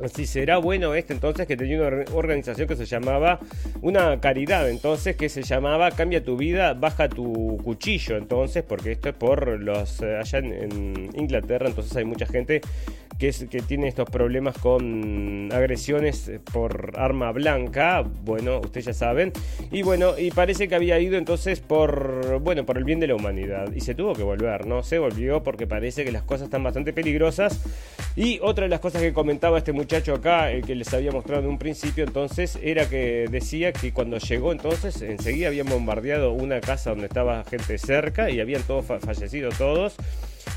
[0.09, 3.39] si será bueno este entonces que tenía una organización que se llamaba
[3.83, 9.11] una caridad entonces que se llamaba cambia tu vida baja tu cuchillo entonces porque esto
[9.11, 12.61] es por los eh, allá en, Inglaterra entonces hay mucha gente
[13.21, 19.33] que, que tiene estos problemas con agresiones por arma blanca bueno ustedes ya saben.
[19.71, 23.15] Y bueno y parece que había ido entonces por bueno por el bien de la
[23.15, 23.73] humanidad.
[23.73, 26.93] Y se tuvo que volver no se volvió porque parece que las cosas están bastante
[26.93, 27.61] peligrosas.
[28.17, 31.43] Y otra de las cosas que comentaba este muchacho acá, el que les había mostrado
[31.43, 36.61] en un principio, entonces, era que decía que cuando llegó entonces, enseguida habían bombardeado una
[36.61, 39.97] casa donde estaba gente cerca y habían todos fallecido todos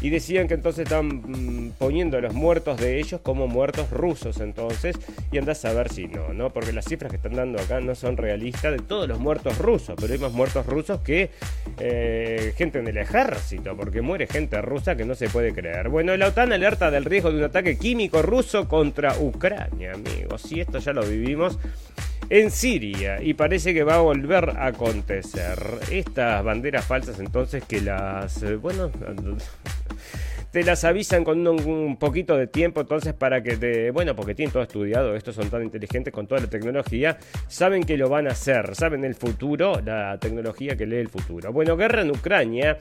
[0.02, 4.40] y decían que entonces están mm, poniendo a los muertos de ellos como muertos rusos
[4.40, 4.98] entonces
[5.32, 6.52] y andás a ver si no, ¿no?
[6.52, 9.96] Porque las cifras que están dando acá no son realistas de todos los muertos rusos,
[10.00, 11.32] pero hay más muertos rusos que
[11.80, 15.90] eh, gente en el ejército, porque muere gente rusa que no se puede creer.
[15.90, 20.62] Bueno, la OTAN alerta del riesgo de un ataque químico ruso contra Ucrania, amigos, y
[20.62, 21.58] esto ya lo vivimos
[22.30, 25.58] en Siria y parece que va a volver a acontecer.
[25.92, 28.42] Estas banderas falsas entonces que las...
[28.44, 28.92] Eh, bueno
[30.54, 34.54] te las avisan con un, poquito de tiempo, entonces para que te, bueno, porque tienen
[34.54, 38.34] todo estudiado, estos son tan inteligentes con toda la tecnología, saben que lo van a
[38.34, 41.52] hacer, saben el futuro, la tecnología que lee el futuro.
[41.52, 42.78] Bueno, guerra en Ucrania,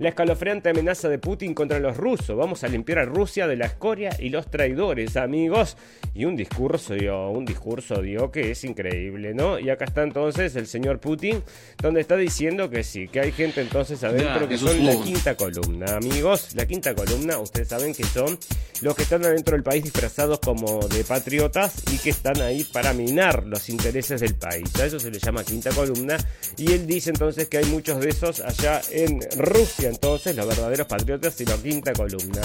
[0.00, 3.66] la escalofriante amenaza de Putin contra los rusos, vamos a limpiar a Rusia de la
[3.66, 5.76] escoria y los traidores, amigos,
[6.14, 9.60] y un discurso dio, un discurso dio que es increíble, ¿no?
[9.60, 11.40] Y acá está entonces el señor Putin,
[11.80, 15.94] donde está diciendo que sí, que hay gente entonces adentro que son la quinta columna,
[15.94, 18.38] amigos, la quinta columna ustedes saben que son
[18.80, 22.92] los que están adentro del país disfrazados como de patriotas y que están ahí para
[22.92, 24.68] minar los intereses del país.
[24.80, 26.16] A eso se le llama quinta columna.
[26.56, 30.86] Y él dice entonces que hay muchos de esos allá en Rusia, entonces, los verdaderos
[30.86, 32.40] patriotas y la quinta columna.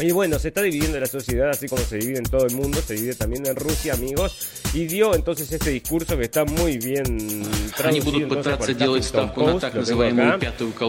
[0.00, 2.80] Y bueno, se está dividiendo la sociedad así como se divide en todo el mundo,
[2.80, 7.42] se divide también en Rusia, amigos, y dio entonces este discurso que está muy bien
[7.76, 8.76] traducido entonces por el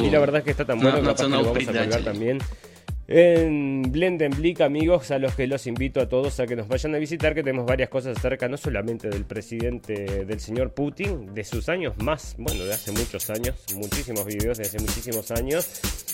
[0.06, 2.39] y la verdad es que está tan bueno que lo vamos a colgar también
[3.12, 7.00] en Blendenblick, amigos, a los que los invito a todos a que nos vayan a
[7.00, 11.69] visitar, que tenemos varias cosas acerca no solamente del presidente, del señor Putin, de sus
[11.69, 15.67] años más, bueno, de hace muchos años, muchísimos videos de hace muchísimos años,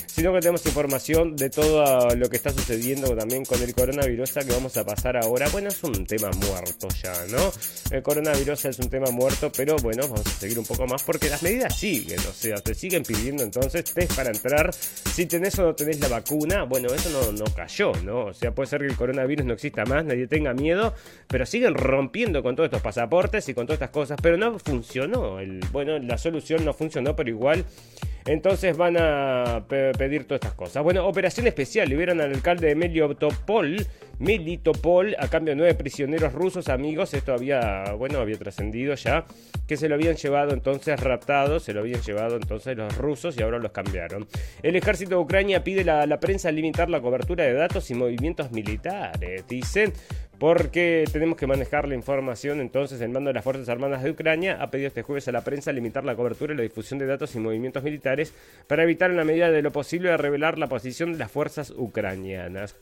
[0.08, 4.54] sino que tenemos información de todo lo que está sucediendo también con el coronavirus, que
[4.54, 5.50] vamos a pasar ahora.
[5.50, 7.52] Bueno, es un tema muerto ya, ¿no?
[7.92, 11.30] El coronavirus es un tema muerto, pero bueno, vamos a seguir un poco más porque
[11.30, 14.74] las medidas siguen, o sea, te siguen pidiendo entonces test para entrar.
[14.74, 18.26] Si tenés o no tenés la vacuna, bueno, eso no, no cayó, ¿no?
[18.26, 20.94] O sea, puede ser que el coronavirus no exista más, nadie tenga miedo,
[21.28, 25.40] pero siguen rompiendo con todos estos pasaportes y con todas estas cosas, pero no funcionó.
[25.40, 27.66] El, bueno, la solución no funcionó, pero igual
[28.28, 30.84] entonces van a pedir todas estas cosas.
[30.84, 31.88] Bueno, operación especial.
[31.88, 33.86] Liberan al alcalde de Melitopol,
[34.18, 37.14] Melitopol, a cambio de nueve prisioneros rusos, amigos.
[37.14, 39.26] Esto había, bueno, había trascendido ya.
[39.68, 43.44] Que se lo habían llevado entonces raptado, se lo habían llevado entonces los rusos y
[43.44, 44.28] ahora los cambiaron.
[44.64, 48.52] El ejército de Ucrania pide a la prensa limitar la cobertura de datos y movimientos
[48.52, 49.48] militares.
[49.48, 49.94] Dicen,
[50.40, 52.62] porque tenemos que manejar la información.
[52.62, 55.44] Entonces, el mando de las Fuerzas Armadas de Ucrania ha pedido este jueves a la
[55.44, 58.34] prensa limitar la cobertura y la difusión de datos y movimientos militares
[58.68, 62.76] para evitar en la medida de lo posible revelar la posición de las fuerzas ucranianas.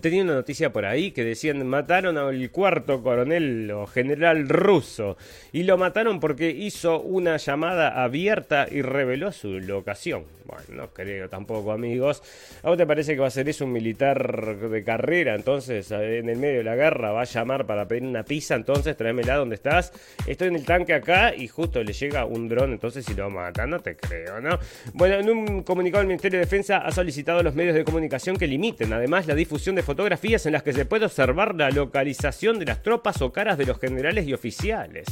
[0.00, 5.16] Tenía una noticia por ahí que decían mataron al cuarto coronel o general ruso
[5.52, 10.24] y lo mataron porque hizo una llamada abierta y reveló su locación.
[10.44, 12.22] Bueno, no creo tampoco, amigos.
[12.62, 15.34] ¿A vos te parece que va a ser eso un militar de carrera?
[15.34, 18.96] Entonces, en el medio de la guerra va a llamar para pedir una pizza, entonces
[18.96, 19.92] tráemela donde estás.
[20.26, 23.66] Estoy en el tanque acá y justo le llega un dron, entonces si lo mata,
[23.66, 24.58] no te creo, ¿no?
[24.94, 28.36] Bueno, en un comunicado el Ministerio de Defensa ha solicitado a los medios de comunicación
[28.36, 32.58] que limiten además la difusión de fotografías en las que se puede observar la localización
[32.58, 35.06] de las tropas o caras de los generales y oficiales.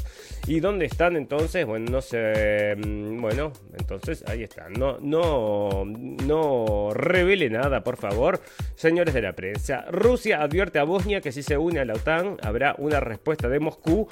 [0.46, 1.64] ¿Y dónde están entonces?
[1.64, 2.74] Bueno, no sé.
[2.76, 4.72] Mm, bueno, entonces ahí están.
[4.72, 5.84] No, no
[6.24, 8.40] no, revele nada, por favor,
[8.74, 9.84] señores de la prensa.
[9.90, 13.60] Rusia advierte a Bosnia que si se une a la OTAN habrá una respuesta de
[13.60, 14.08] Moscú.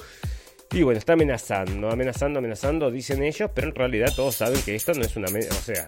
[0.73, 4.95] Y bueno, está amenazando, amenazando, amenazando, dicen ellos, pero en realidad todos saben que esto
[4.95, 5.29] no es una...
[5.29, 5.87] O sea,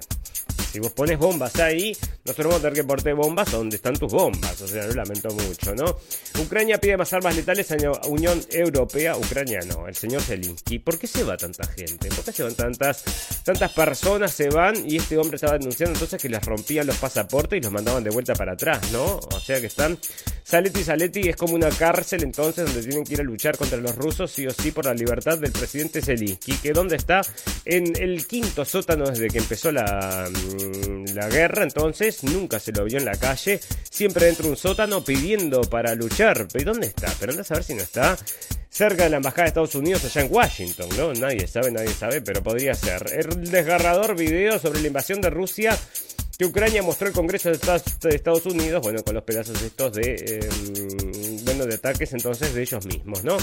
[0.74, 4.12] si vos pones bombas ahí, nosotros vamos a tener que portar bombas donde están tus
[4.12, 4.60] bombas.
[4.60, 5.84] O sea, lo lamento mucho, ¿no?
[6.42, 9.16] Ucrania pide más armas letales a la Unión Europea.
[9.16, 10.80] Ucrania no, el señor Zelensky.
[10.80, 12.08] ¿Por qué se va tanta gente?
[12.08, 13.04] ¿Por qué se van tantas,
[13.44, 14.32] tantas personas?
[14.32, 17.70] Se van y este hombre estaba denunciando entonces que les rompían los pasaportes y los
[17.70, 19.20] mandaban de vuelta para atrás, ¿no?
[19.32, 19.96] O sea que están.
[20.42, 23.94] Saletti Saletti es como una cárcel entonces donde tienen que ir a luchar contra los
[23.94, 26.52] rusos, sí o sí, por la libertad del presidente Zelensky.
[26.58, 27.22] ¿Que dónde está?
[27.64, 32.84] En el quinto sótano desde que empezó la mm, la guerra, entonces nunca se lo
[32.84, 36.46] vio en la calle, siempre dentro de un sótano pidiendo para luchar.
[36.52, 37.12] ¿Pero dónde está?
[37.18, 38.16] Pero anda a saber si no está
[38.68, 41.14] cerca de la embajada de Estados Unidos allá en Washington, ¿no?
[41.14, 43.04] Nadie sabe, nadie sabe, pero podría ser.
[43.12, 45.78] El desgarrador video sobre la invasión de Rusia
[46.36, 47.58] que Ucrania mostró el Congreso de
[48.10, 53.24] Estados Unidos, bueno, con los pedazos estos de, em, de ataques entonces de ellos mismos,
[53.24, 53.36] ¿no?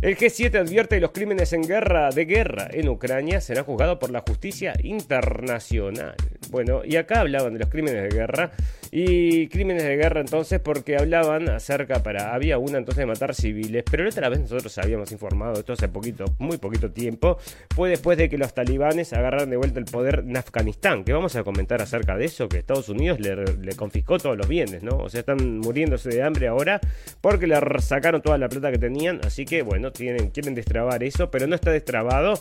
[0.00, 4.10] El G7 advierte que los crímenes en guerra, de guerra en Ucrania serán juzgados por
[4.10, 6.16] la justicia internacional.
[6.50, 8.50] Bueno, y acá hablaban de los crímenes de guerra
[8.94, 13.84] y crímenes de guerra entonces porque hablaban acerca para había una entonces de matar civiles,
[13.90, 17.38] pero la otra vez nosotros habíamos informado esto hace poquito, muy poquito tiempo,
[17.74, 21.34] fue después de que los talibanes agarraron de vuelta el poder en Afganistán, que vamos
[21.36, 24.98] a comentar acerca de eso, que Estados Unidos le, confiscó todos los bienes, ¿no?
[24.98, 26.78] O sea, están muriéndose de hambre ahora
[27.22, 31.30] porque le sacaron toda la plata que tenían, así que bueno, tienen, quieren destrabar eso,
[31.30, 32.34] pero no está destrabado.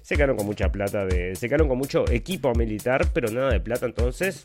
[0.00, 3.60] Se quedaron con mucha plata, de, se quedaron con mucho equipo militar, pero nada de
[3.60, 4.44] plata entonces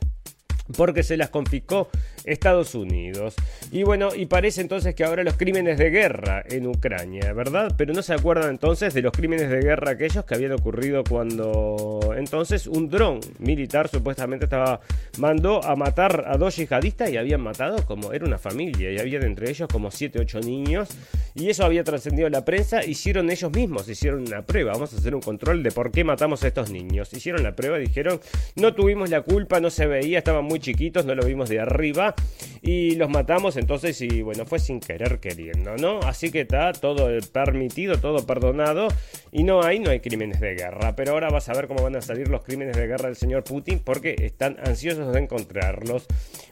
[0.77, 1.89] porque se las confiscó
[2.23, 3.35] Estados Unidos.
[3.71, 7.73] Y bueno, y parece entonces que ahora los crímenes de guerra en Ucrania, ¿verdad?
[7.77, 12.13] Pero no se acuerdan entonces de los crímenes de guerra aquellos que habían ocurrido cuando
[12.17, 14.79] entonces un dron militar supuestamente estaba
[15.17, 19.23] mandó a matar a dos yihadistas y habían matado como era una familia y habían
[19.23, 20.89] entre ellos como 7, 8 niños
[21.35, 25.13] y eso había trascendido la prensa, hicieron ellos mismos, hicieron una prueba, vamos a hacer
[25.13, 27.11] un control de por qué matamos a estos niños.
[27.13, 28.21] Hicieron la prueba, dijeron,
[28.55, 32.15] no tuvimos la culpa, no se veía, estaban muy chiquitos, no lo vimos de arriba
[32.61, 35.99] y los matamos entonces y bueno, fue sin querer queriendo, ¿no?
[35.99, 38.87] Así que está todo permitido, todo perdonado
[39.31, 40.95] y no hay, no hay crímenes de guerra.
[40.95, 43.43] Pero ahora vas a ver cómo van a salir los crímenes de guerra del señor
[43.43, 46.07] Putin porque están ansiosos de encontrarlos.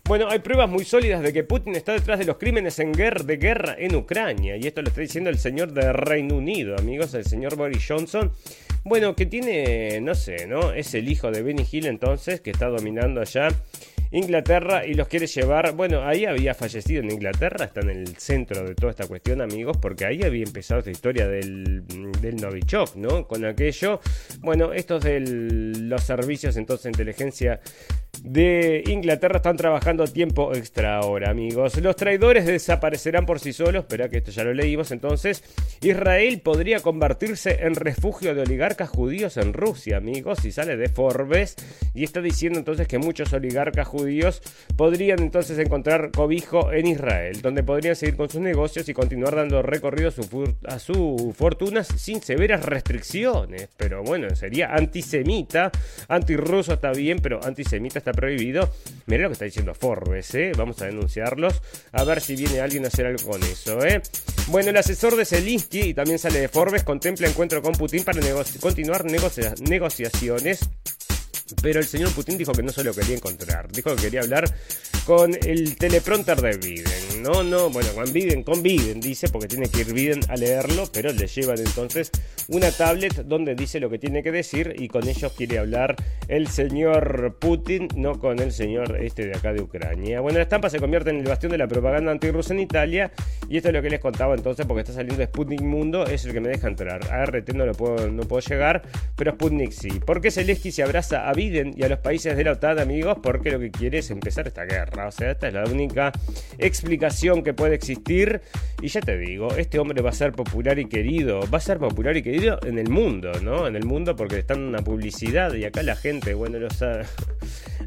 [0.06, 3.24] Bueno, hay pruebas muy sólidas de que Putin está detrás de los crímenes en guerra,
[3.24, 7.14] de guerra en Ucrania y esto lo está diciendo el señor de Reino Unido, amigos,
[7.14, 8.32] el señor Boris Johnson.
[8.84, 10.74] Bueno, que tiene, no sé, ¿no?
[10.74, 13.48] Es el hijo de Benny Hill entonces, que está dominando allá
[14.14, 15.74] Inglaterra y los quiere llevar.
[15.74, 19.78] Bueno, ahí había fallecido en Inglaterra, está en el centro de toda esta cuestión, amigos,
[19.78, 21.84] porque ahí había empezado esta historia del,
[22.22, 23.28] del Novichok, ¿no?
[23.28, 24.00] Con aquello.
[24.40, 27.60] Bueno, estos de los servicios entonces de inteligencia
[28.22, 31.76] de Inglaterra están trabajando tiempo extra ahora, amigos.
[31.82, 33.84] Los traidores desaparecerán por sí solos.
[33.84, 34.92] Espera que esto ya lo leímos.
[34.92, 35.44] Entonces,
[35.82, 40.46] Israel podría convertirse en refugio de oligarcas judíos en Rusia, amigos.
[40.46, 41.56] Y sale de Forbes.
[41.94, 44.03] Y está diciendo entonces que muchos oligarcas judíos
[44.76, 49.62] podrían entonces encontrar cobijo en Israel, donde podrían seguir con sus negocios y continuar dando
[49.62, 50.10] recorrido
[50.68, 53.70] a sus fortunas sin severas restricciones.
[53.78, 55.72] Pero bueno, sería antisemita.
[56.08, 58.70] Antirruso está bien, pero antisemita está prohibido.
[59.06, 60.52] Mira lo que está diciendo Forbes, ¿eh?
[60.58, 61.62] Vamos a denunciarlos.
[61.92, 64.02] A ver si viene alguien a hacer algo con eso, ¿eh?
[64.48, 68.20] Bueno, el asesor de Zelensky, y también sale de Forbes, contempla encuentro con Putin para
[68.60, 70.70] continuar negociaciones.
[71.62, 74.54] Pero el señor Putin dijo que no se lo quería encontrar, dijo que quería hablar
[75.06, 77.22] con el teleprompter de Biden.
[77.22, 80.90] No, no, bueno, con Biden, con Biden dice, porque tiene que ir Biden a leerlo,
[80.92, 82.12] pero le llevan entonces
[82.48, 85.96] una tablet donde dice lo que tiene que decir y con ellos quiere hablar
[86.28, 90.22] el señor Putin, no con el señor este de acá de Ucrania.
[90.22, 93.12] Bueno, la estampa se convierte en el bastión de la propaganda antirrusa en Italia
[93.50, 96.34] y esto es lo que les contaba entonces porque está saliendo Sputnik Mundo, es el
[96.34, 97.12] que me deja entrar.
[97.12, 98.84] A RT no, lo puedo, no puedo llegar,
[99.16, 100.00] pero Sputnik sí.
[100.06, 103.18] ¿Por qué Zelensky se abraza a Biden y a los países de la OTAN, amigos?
[103.22, 105.08] Porque lo que quiere es empezar esta guerra.
[105.08, 106.12] O sea, esta es la única
[106.58, 108.42] explicación que puede existir.
[108.82, 111.42] Y ya te digo, este hombre va a ser popular y querido.
[111.52, 113.68] Va a ser popular y querido en el mundo, ¿no?
[113.68, 117.06] En el mundo porque está en una publicidad y acá la gente, bueno, lo sabe.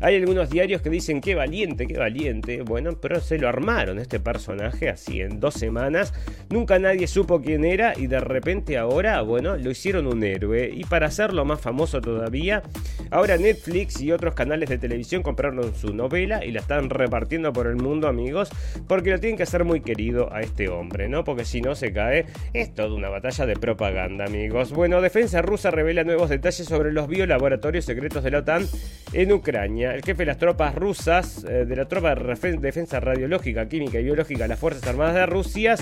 [0.01, 2.63] Hay algunos diarios que dicen qué valiente, qué valiente.
[2.63, 6.13] Bueno, pero se lo armaron este personaje así en dos semanas.
[6.51, 10.71] Nunca nadie supo quién era y de repente ahora, bueno, lo hicieron un héroe.
[10.73, 12.63] Y para hacerlo más famoso todavía,
[13.11, 17.67] ahora Netflix y otros canales de televisión compraron su novela y la están repartiendo por
[17.67, 18.51] el mundo, amigos,
[18.87, 21.25] porque lo tienen que hacer muy querido a este hombre, ¿no?
[21.25, 24.73] Porque si no se cae, es toda una batalla de propaganda, amigos.
[24.73, 28.67] Bueno, defensa rusa revela nuevos detalles sobre los biolaboratorios secretos de la OTAN
[29.13, 29.86] en Ucrania.
[29.95, 34.05] El jefe de las tropas rusas, eh, de la tropa de defensa radiológica, química y
[34.05, 35.77] biológica de las Fuerzas Armadas de Rusia,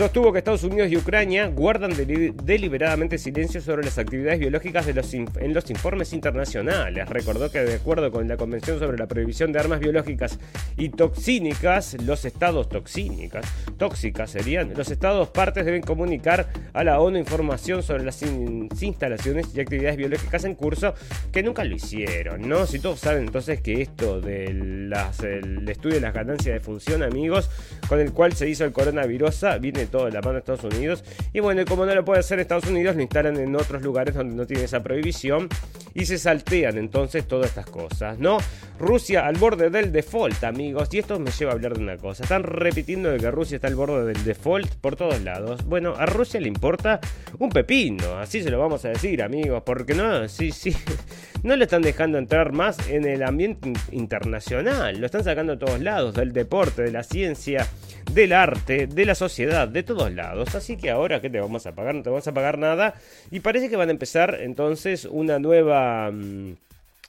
[0.00, 5.70] Sostuvo que Estados Unidos y Ucrania guardan deliberadamente silencio sobre las actividades biológicas en los
[5.70, 7.06] informes internacionales.
[7.06, 10.38] Recordó que de acuerdo con la Convención sobre la Prohibición de Armas Biológicas
[10.78, 13.44] y Toxínicas, los estados toxínicas,
[13.76, 19.60] tóxicas serían, los estados partes deben comunicar a la ONU información sobre las instalaciones y
[19.60, 20.94] actividades biológicas en curso
[21.30, 22.64] que nunca lo hicieron, ¿no?
[22.64, 24.90] Si todos saben entonces que esto del
[25.68, 27.50] estudio de las ganancias de función, amigos,
[27.86, 31.04] con el cual se hizo el coronavirus, viene todo de la mano de Estados Unidos.
[31.32, 34.34] Y bueno, como no lo puede hacer Estados Unidos, lo instalan en otros lugares donde
[34.34, 35.48] no tiene esa prohibición
[35.94, 38.38] y se saltean entonces todas estas cosas, ¿no?
[38.78, 40.88] Rusia al borde del default, amigos.
[40.92, 42.22] Y esto me lleva a hablar de una cosa.
[42.22, 45.64] Están repitiendo de que Rusia está al borde del default por todos lados.
[45.64, 47.00] Bueno, a Rusia le importa
[47.38, 50.74] un pepino, así se lo vamos a decir, amigos, porque no, sí, sí,
[51.42, 54.98] no lo están dejando entrar más en el ambiente internacional.
[54.98, 57.66] Lo están sacando a todos lados, del deporte, de la ciencia,
[58.12, 60.54] del arte, de la sociedad, de todos lados.
[60.54, 61.94] Así que ahora, ¿qué te vamos a pagar?
[61.94, 62.94] No te vamos a pagar nada.
[63.30, 66.10] Y parece que van a empezar entonces una nueva...
[66.10, 66.56] Mm,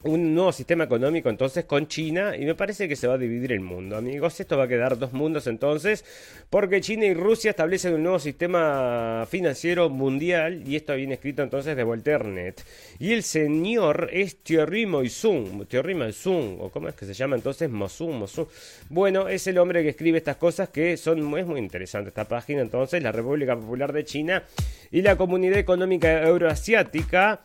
[0.04, 3.52] un nuevo sistema económico entonces con China y me parece que se va a dividir
[3.52, 4.40] el mundo, amigos.
[4.40, 6.04] Esto va a quedar dos mundos entonces,
[6.50, 11.76] porque China y Rusia establecen un nuevo sistema financiero mundial y esto viene escrito entonces
[11.76, 12.64] de Volternet.
[13.00, 17.70] Y el señor es Thierry Moisung, Thierry Moisung, o cómo es que se llama entonces
[17.70, 18.48] Mosun, Mosun.
[18.90, 22.62] Bueno, es el hombre que escribe estas cosas que son es muy interesante esta página
[22.62, 24.44] entonces, la República Popular de China
[24.92, 27.42] y la Comunidad Económica Euroasiática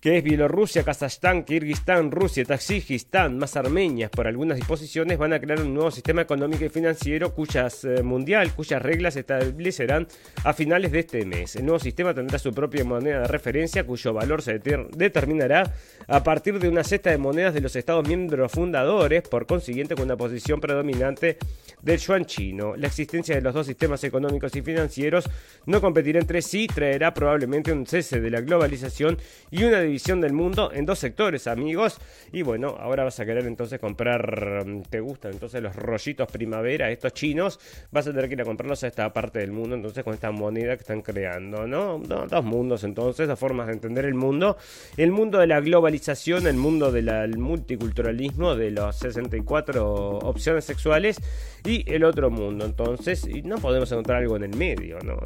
[0.00, 5.60] que es Bielorrusia, Kazajstán, Kirguistán, Rusia, Tajikistán, más Armenias, por algunas disposiciones, van a crear
[5.60, 10.06] un nuevo sistema económico y financiero cuyas eh, mundial, cuyas reglas se establecerán
[10.44, 11.56] a finales de este mes.
[11.56, 15.74] El nuevo sistema tendrá su propia moneda de referencia, cuyo valor se determinará
[16.06, 20.04] a partir de una cesta de monedas de los Estados miembros fundadores, por consiguiente con
[20.04, 21.38] una posición predominante
[21.82, 22.76] del yuan chino.
[22.76, 25.28] La existencia de los dos sistemas económicos y financieros
[25.66, 29.18] no competirá entre sí, traerá probablemente un cese de la globalización
[29.50, 31.98] y una división del mundo en dos sectores, amigos.
[32.32, 36.90] Y bueno, ahora vas a querer entonces comprar, mm, ¿te gustan entonces los rollitos primavera,
[36.90, 37.58] estos chinos?
[37.90, 40.30] Vas a tener que ir a comprarlos a esta parte del mundo, entonces con esta
[40.30, 41.98] moneda que están creando, ¿no?
[41.98, 44.56] Dos mundos entonces, dos formas de entender el mundo.
[44.96, 51.18] El mundo de la globalización, el mundo del multiculturalismo, de los 64 opciones sexuales
[51.64, 52.64] y el otro mundo.
[52.64, 55.18] Entonces, y no podemos encontrar algo en el medio, ¿no?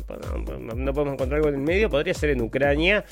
[0.58, 3.04] No, podemos encontrar algo en el medio, podría ser en Ucrania,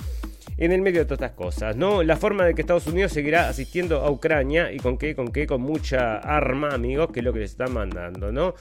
[0.61, 2.03] en el medio de todas estas cosas, ¿no?
[2.03, 5.47] La forma de que Estados Unidos seguirá asistiendo a Ucrania y con qué, con qué,
[5.47, 8.55] con mucha arma, amigos, que es lo que les están mandando, ¿no?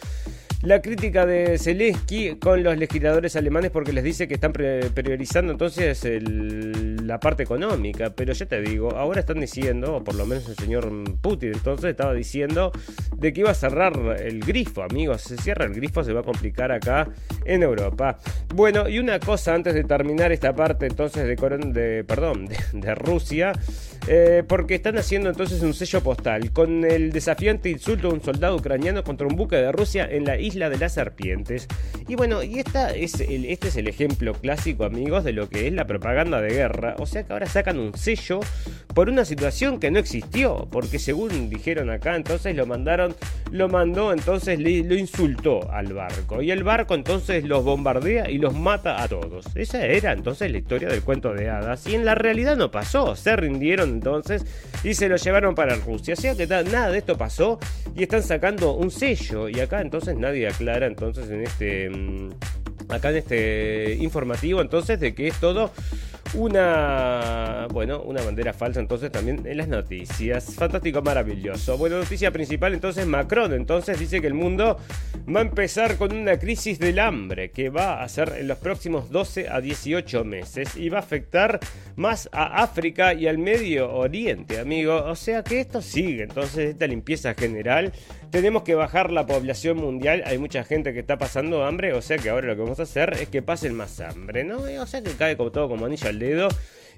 [0.61, 6.05] La crítica de Zelensky con los legisladores alemanes porque les dice que están priorizando entonces
[7.01, 8.09] la parte económica.
[8.09, 10.91] Pero ya te digo, ahora están diciendo, o por lo menos el señor
[11.21, 12.73] Putin entonces estaba diciendo,
[13.15, 15.21] de que iba a cerrar el grifo, amigos.
[15.21, 17.07] Se cierra el grifo, se va a complicar acá
[17.45, 18.17] en Europa.
[18.53, 21.35] Bueno, y una cosa antes de terminar esta parte entonces de,
[21.71, 23.53] de perdón, de, Rusia,
[24.09, 28.57] eh, porque están haciendo entonces un sello postal con el desafiante insulto de un soldado
[28.57, 31.67] ucraniano contra un buque de Rusia en la isla Isla de las Serpientes.
[32.07, 35.67] Y bueno, y esta es el, este es el ejemplo clásico, amigos, de lo que
[35.67, 36.95] es la propaganda de guerra.
[36.99, 38.39] O sea que ahora sacan un sello
[38.93, 43.15] por una situación que no existió, porque según dijeron acá, entonces lo mandaron,
[43.51, 46.41] lo mandó, entonces lo insultó al barco.
[46.41, 49.45] Y el barco entonces los bombardea y los mata a todos.
[49.55, 51.85] Esa era entonces la historia del cuento de hadas.
[51.87, 53.15] Y en la realidad no pasó.
[53.15, 54.45] Se rindieron entonces
[54.83, 56.13] y se lo llevaron para Rusia.
[56.13, 57.59] O sea que nada de esto pasó
[57.95, 59.49] y están sacando un sello.
[59.49, 62.29] Y acá entonces nadie aclara entonces en este mm,
[62.89, 65.71] acá en este informativo entonces de que es todo
[66.33, 70.55] una bueno una bandera falsa entonces también en las noticias.
[70.55, 71.77] Fantástico maravilloso.
[71.77, 74.77] Bueno noticia principal entonces Macron entonces dice que el mundo
[75.33, 79.09] va a empezar con una crisis del hambre que va a ser en los próximos
[79.09, 81.59] 12 a 18 meses y va a afectar
[81.95, 85.03] más a África y al Medio Oriente amigo.
[85.05, 87.91] O sea que esto sigue entonces esta limpieza general
[88.31, 92.17] tenemos que bajar la población mundial hay mucha gente que está pasando hambre o sea
[92.17, 95.01] que ahora lo que vamos a hacer es que pasen más hambre no o sea
[95.01, 96.49] que cae como todo como anillo al dedo.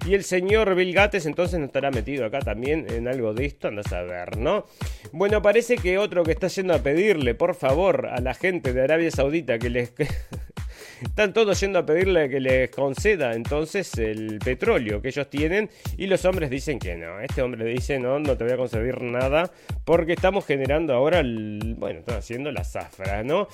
[0.06, 3.68] Y el señor Bill Gates entonces no estará metido acá también en algo de esto,
[3.68, 4.66] andas a ver, ¿no?
[5.12, 8.82] Bueno, parece que otro que está yendo a pedirle, por favor, a la gente de
[8.82, 9.92] Arabia Saudita que les...
[11.02, 16.06] Están todos yendo a pedirle que les conceda entonces el petróleo que ellos tienen y
[16.06, 17.20] los hombres dicen que no.
[17.20, 19.50] Este hombre dice no, no te voy a conceder nada
[19.84, 23.48] porque estamos generando ahora, bueno, están haciendo la zafra, ¿no?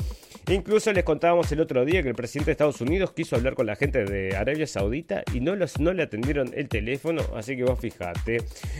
[0.51, 3.66] Incluso les contábamos el otro día que el presidente de Estados Unidos quiso hablar con
[3.66, 7.64] la gente de Arabia Saudita y no, los, no le atendieron el teléfono, así que
[7.64, 8.38] vos fijate.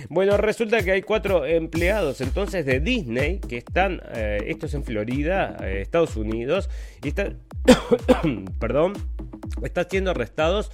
[0.09, 5.57] Bueno, resulta que hay cuatro empleados entonces de Disney que están, eh, estos en Florida,
[5.63, 6.71] eh, Estados Unidos,
[7.03, 7.39] y están,
[8.59, 8.95] perdón,
[9.63, 10.71] están siendo arrestados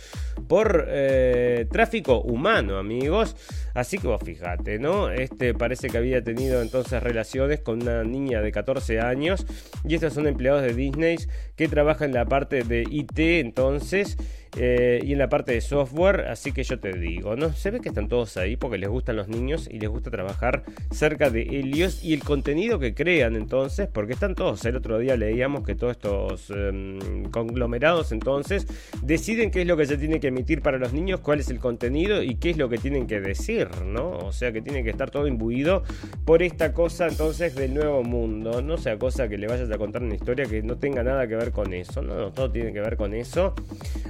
[0.49, 3.37] por eh, tráfico humano, amigos.
[3.75, 5.11] Así que vos fijate, ¿no?
[5.11, 9.45] Este parece que había tenido entonces relaciones con una niña de 14 años
[9.85, 11.17] y estos son empleados de Disney
[11.57, 14.17] que trabajan en la parte de IT entonces
[14.57, 17.53] eh, y en la parte de software, así que yo te digo, ¿no?
[17.53, 20.63] Se ve que están todos ahí porque les gustan los niños y les gusta trabajar
[20.93, 25.17] cerca de ellos y el contenido que crean entonces, porque están todos, el otro día
[25.17, 28.67] leíamos que todos estos em, conglomerados entonces
[29.03, 31.59] deciden qué es lo que se tiene que emitir para los niños, cuál es el
[31.59, 34.19] contenido y qué es lo que tienen que decir, ¿no?
[34.19, 35.83] O sea que tiene que estar todo imbuido
[36.25, 40.03] por esta cosa entonces del nuevo mundo, no sea cosa que le vayas a contar
[40.03, 42.97] una historia que no tenga nada que ver con eso, no, todo tiene que ver
[42.97, 43.55] con eso.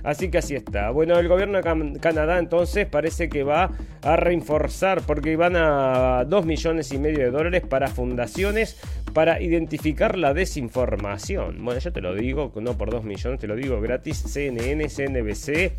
[0.02, 0.90] Así que así está.
[0.90, 3.70] Bueno, el gobierno de Canadá entonces parece que va
[4.02, 8.78] a reforzar porque van a 2 millones y medio de dólares para fundaciones
[9.14, 11.64] para identificar la desinformación.
[11.64, 15.72] Bueno, yo te lo digo, no por 2 millones, te lo digo gratis, CNN, CNBC.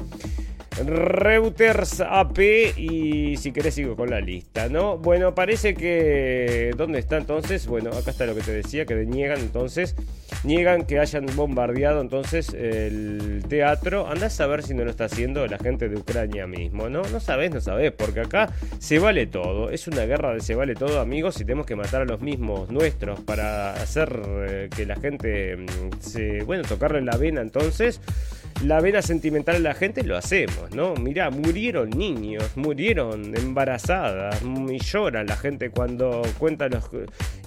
[0.84, 2.39] Reuters AP
[2.78, 4.97] y si querés sigo con la lista, ¿no?
[4.97, 6.71] Bueno, parece que...
[6.76, 7.67] ¿Dónde está entonces?
[7.67, 9.95] Bueno, acá está lo que te decía, que niegan entonces,
[10.43, 14.07] niegan que hayan bombardeado entonces el teatro.
[14.07, 17.03] Andás a ver si no lo está haciendo la gente de Ucrania mismo, ¿no?
[17.03, 19.69] No sabes, no sabes, porque acá se vale todo.
[19.69, 22.69] Es una guerra de se vale todo, amigos, y tenemos que matar a los mismos
[22.69, 26.43] nuestros para hacer eh, que la gente mm, se...
[26.43, 28.01] Bueno, tocarle la vena entonces.
[28.63, 30.95] La vena sentimental a la gente, lo hacemos, ¿no?
[30.95, 36.89] Mirá, murieron niños, murieron embarazadas, y lloran la gente cuando cuenta los...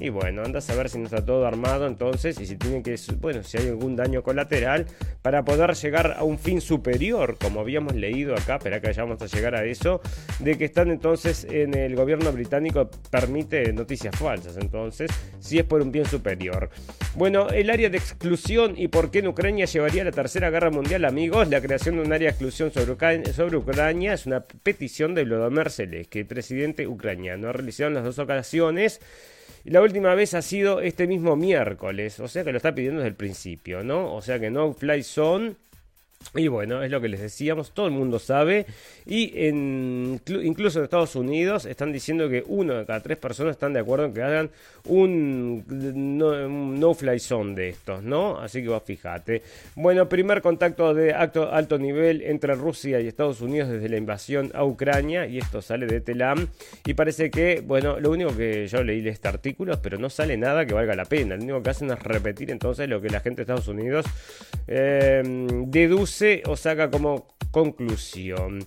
[0.00, 2.96] Y bueno, andas a ver si no está todo armado entonces y si tienen que...
[3.20, 4.86] Bueno, si hay algún daño colateral
[5.22, 9.26] para poder llegar a un fin superior, como habíamos leído acá, espera que vayamos a
[9.26, 10.00] llegar a eso,
[10.38, 15.82] de que están entonces en el gobierno británico permite noticias falsas, entonces, si es por
[15.82, 16.70] un bien superior.
[17.14, 20.97] Bueno, el área de exclusión y por qué en Ucrania llevaría la tercera guerra mundial,
[21.04, 25.70] amigos, la creación de un área de exclusión sobre Ucrania, es una petición de Volodymyr
[25.70, 27.48] Zelensky, presidente ucraniano.
[27.48, 29.00] Ha realizado en las dos ocasiones.
[29.64, 33.00] Y la última vez ha sido este mismo miércoles, o sea que lo está pidiendo
[33.00, 34.14] desde el principio, ¿no?
[34.14, 35.56] O sea que no fly zone
[36.34, 38.66] y bueno, es lo que les decíamos, todo el mundo sabe.
[39.06, 43.80] Y incluso en Estados Unidos están diciendo que uno de cada tres personas están de
[43.80, 44.50] acuerdo en que hagan
[44.84, 45.64] un
[46.78, 48.38] no-fly zone de estos, ¿no?
[48.38, 49.42] Así que vos fíjate.
[49.74, 54.50] Bueno, primer contacto de acto, alto nivel entre Rusia y Estados Unidos desde la invasión
[54.54, 55.26] a Ucrania.
[55.26, 56.46] Y esto sale de Telam.
[56.84, 60.36] Y parece que, bueno, lo único que yo leí de este artículo, pero no sale
[60.36, 61.36] nada que valga la pena.
[61.36, 64.04] Lo único que hacen es repetir entonces lo que la gente de Estados Unidos
[64.66, 65.22] eh,
[65.66, 68.66] deduce o saca como conclusión.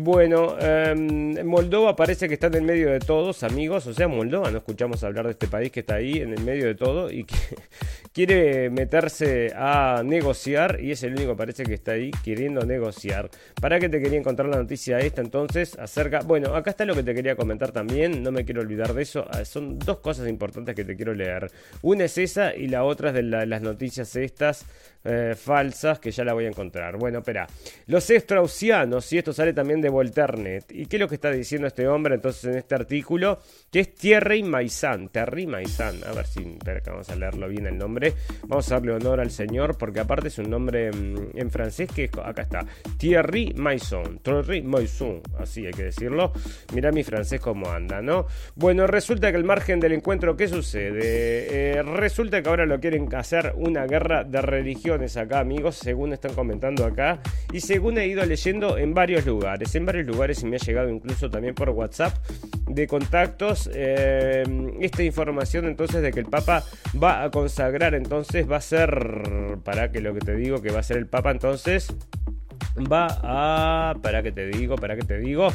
[0.00, 3.84] Bueno, em, Moldova parece que está en el medio de todos, amigos.
[3.88, 6.66] O sea, Moldova, no escuchamos hablar de este país que está ahí en el medio
[6.66, 7.34] de todo y que
[8.12, 13.28] quiere meterse a negociar y es el único parece que está ahí queriendo negociar.
[13.60, 16.20] ¿Para qué te quería encontrar la noticia esta entonces acerca?
[16.20, 19.26] Bueno, acá está lo que te quería comentar también, no me quiero olvidar de eso.
[19.28, 21.50] Ah, son dos cosas importantes que te quiero leer.
[21.82, 24.64] Una es esa y la otra es de las noticias estas
[25.04, 26.98] eh, falsas que ya la voy a encontrar.
[26.98, 27.46] Bueno, espera.
[27.86, 30.70] Los Straussianos, y esto sale también de Volternet.
[30.70, 33.38] ¿Y qué es lo que está diciendo este hombre entonces en este artículo?
[33.70, 35.08] Que es Thierry Maizan.
[35.08, 36.02] Thierry Maizan.
[36.04, 38.14] A ver si, espera, vamos a leerlo bien el nombre.
[38.46, 42.10] Vamos a darle honor al señor porque aparte es un nombre mm, en, francés que
[42.22, 42.66] acá está.
[42.96, 44.18] Thierry Maison.
[44.20, 45.20] Thierry Maison.
[45.38, 46.32] Así hay que decirlo.
[46.74, 48.26] Mira mi francés cómo anda, ¿no?
[48.54, 51.00] Bueno, resulta que el margen del encuentro, ¿qué sucede?
[51.78, 56.34] Eh, resulta que ahora lo quieren hacer una guerra de religión acá, amigos, según están
[56.34, 57.20] comentando acá.
[57.52, 59.67] Y según he ido leyendo en varios lugares.
[59.74, 62.14] En varios lugares y me ha llegado incluso también por WhatsApp
[62.66, 64.44] de contactos eh,
[64.80, 66.64] esta información entonces de que el Papa
[67.00, 70.80] va a consagrar, entonces va a ser, para que lo que te digo, que va
[70.80, 71.94] a ser el Papa entonces,
[72.90, 75.48] va a, para que te digo, para que te digo,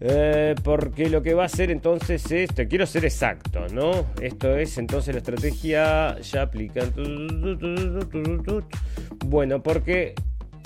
[0.00, 4.06] eh, porque lo que va a hacer entonces es, te quiero ser exacto, ¿no?
[4.20, 6.92] Esto es entonces la estrategia ya aplican.
[9.26, 10.14] Bueno, porque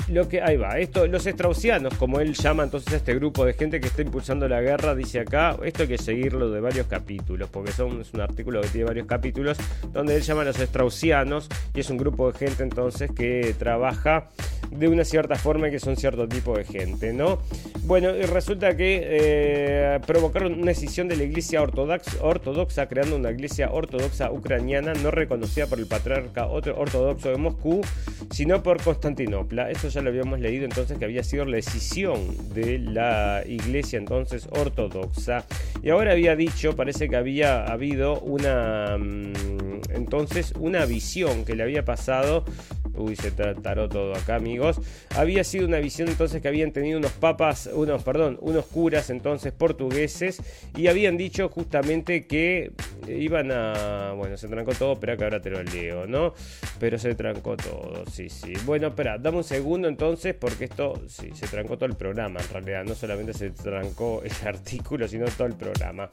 [0.08, 3.54] lo que ahí va, esto los straussianos, como él llama entonces a este grupo de
[3.54, 7.48] gente que está impulsando la guerra, dice acá, esto hay que seguirlo de varios capítulos,
[7.50, 9.56] porque son, es un artículo que tiene varios capítulos
[9.92, 14.28] donde él llama a los straussianos y es un grupo de gente entonces que trabaja
[14.70, 17.38] de una cierta forma que son cierto tipo de gente, ¿no?
[17.84, 23.70] Bueno, resulta que eh, provocaron una decisión de la iglesia ortodoxa, ortodoxa, creando una iglesia
[23.70, 27.80] ortodoxa ucraniana no reconocida por el patriarca ortodoxo de Moscú,
[28.30, 29.70] sino por Constantinopla.
[29.70, 34.48] Eso ya lo habíamos leído entonces que había sido la decisión de la iglesia entonces
[34.50, 35.44] ortodoxa.
[35.82, 39.56] Y ahora había dicho, parece que había habido una mm,
[39.94, 42.44] entonces una visión que le había pasado
[42.96, 44.80] Uy, se trataró todo acá, amigos.
[45.14, 49.52] Había sido una visión entonces que habían tenido unos papas, unos, perdón, unos curas entonces
[49.52, 50.40] portugueses
[50.76, 52.72] y habían dicho justamente que
[53.08, 54.12] iban a.
[54.16, 56.34] Bueno, se trancó todo, espera que ahora te lo leo, ¿no?
[56.78, 58.52] Pero se trancó todo, sí, sí.
[58.64, 62.48] Bueno, espera, dame un segundo entonces, porque esto, sí, se trancó todo el programa en
[62.48, 62.84] realidad.
[62.84, 66.10] No solamente se trancó el artículo, sino todo el programa.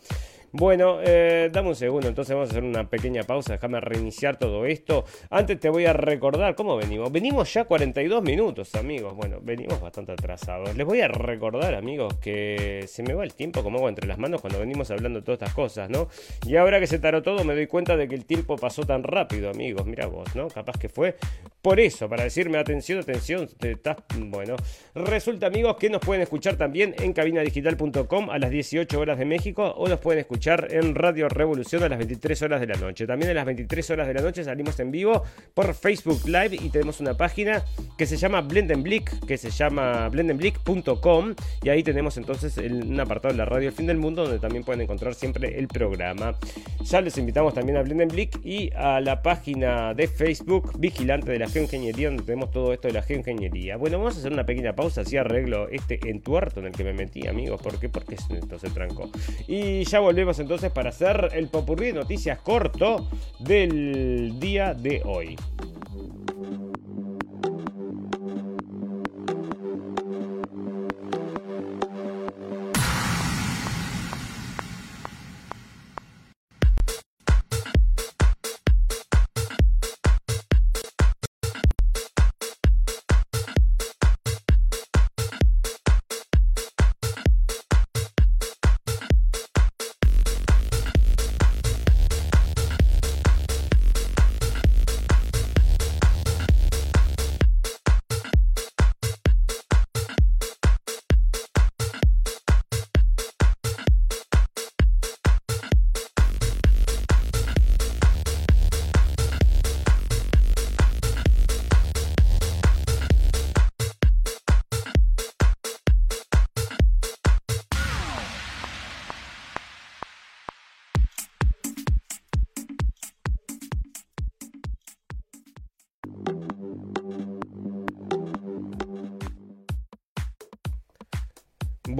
[0.56, 4.68] Bueno, eh, dame un segundo, entonces vamos a hacer una pequeña pausa, déjame reiniciar todo
[4.68, 5.04] esto.
[5.32, 7.12] Antes te voy a recordar cómo venimos.
[7.12, 9.16] Venimos ya 42 minutos, amigos.
[9.16, 10.78] Bueno, venimos bastante atrasados.
[10.78, 14.20] Les voy a recordar, amigos, que se me va el tiempo como agua entre las
[14.20, 16.08] manos cuando venimos hablando de todas estas cosas, ¿no?
[16.46, 19.02] Y ahora que se taró todo, me doy cuenta de que el tiempo pasó tan
[19.02, 19.88] rápido, amigos.
[19.88, 20.50] Mira vos, ¿no?
[20.50, 21.16] Capaz que fue
[21.64, 23.98] por eso, para decirme atención, atención, te estás.
[24.20, 24.56] Bueno,
[24.94, 29.74] resulta, amigos, que nos pueden escuchar también en cabinadigital.com a las 18 horas de México
[29.78, 33.08] o nos pueden escuchar en Radio Revolución a las 23 horas de la noche.
[33.08, 35.24] También a las 23 horas de la noche salimos en vivo
[35.54, 37.64] por Facebook Live y tenemos una página
[37.98, 43.38] que se llama Blendenblick, que se llama blendenblick.com y ahí tenemos entonces un apartado de
[43.38, 46.36] la radio El Fin del Mundo donde también pueden encontrar siempre el programa.
[46.84, 51.48] Ya les invitamos también a Blendenblick y a la página de Facebook Vigilante de la
[51.48, 53.78] Geoingeniería donde tenemos todo esto de la geoingeniería.
[53.78, 56.92] Bueno, vamos a hacer una pequeña pausa, así arreglo este entuerto en el que me
[56.92, 57.62] metí, amigos.
[57.62, 57.88] ¿Por qué?
[57.88, 59.10] Porque esto se trancó.
[59.48, 60.02] Y ya
[60.40, 63.08] entonces para hacer el popurrí de noticias corto
[63.40, 65.36] del día de hoy.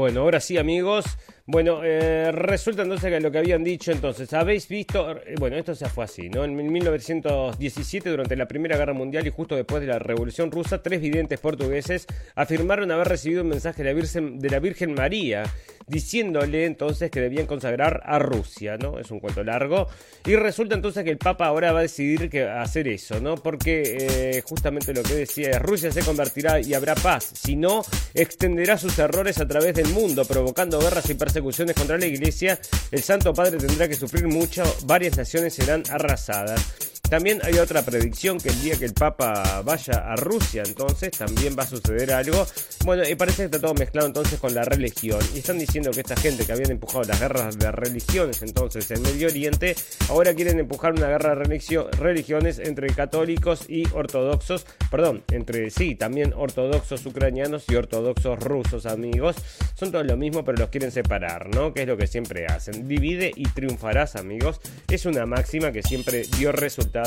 [0.04, 1.06] Bueno, ahora sí, amigos.
[1.46, 5.76] Bueno, eh, resulta entonces que lo que habían dicho entonces, habéis visto, eh, bueno, esto
[5.76, 6.44] se fue así, ¿no?
[6.44, 11.00] En 1917, durante la Primera Guerra Mundial y justo después de la Revolución Rusa, tres
[11.00, 15.44] videntes portugueses afirmaron haber recibido un mensaje de la Virgen, de la Virgen María,
[15.88, 19.00] diciéndole entonces que debían consagrar a Rusia, ¿no?
[19.00, 19.88] Es un cuento largo.
[20.26, 23.36] Y resulta entonces que el Papa ahora va a decidir que hacer eso, ¿no?
[23.36, 27.84] Porque eh, justamente lo que decía es, Rusia se convertirá y habrá paz, si no,
[28.14, 32.60] extenderá sus errores a través del mundo, provocando guerras y persecuciones contra la iglesia,
[32.92, 36.93] el Santo Padre tendrá que sufrir mucho, varias naciones serán arrasadas.
[37.14, 41.56] También hay otra predicción que el día que el Papa vaya a Rusia, entonces también
[41.56, 42.44] va a suceder algo.
[42.86, 45.20] Bueno, y parece que está todo mezclado entonces con la religión.
[45.36, 49.04] Y están diciendo que esta gente que habían empujado las guerras de religiones entonces en
[49.04, 49.76] Medio Oriente,
[50.10, 54.66] ahora quieren empujar una guerra de religiones entre católicos y ortodoxos.
[54.90, 59.36] Perdón, entre sí, también ortodoxos ucranianos y ortodoxos rusos, amigos.
[59.76, 61.76] Son todos lo mismo, pero los quieren separar, ¿no?
[61.76, 62.88] Que es lo que siempre hacen.
[62.88, 64.60] Divide y triunfarás, amigos.
[64.88, 67.03] Es una máxima que siempre dio resultados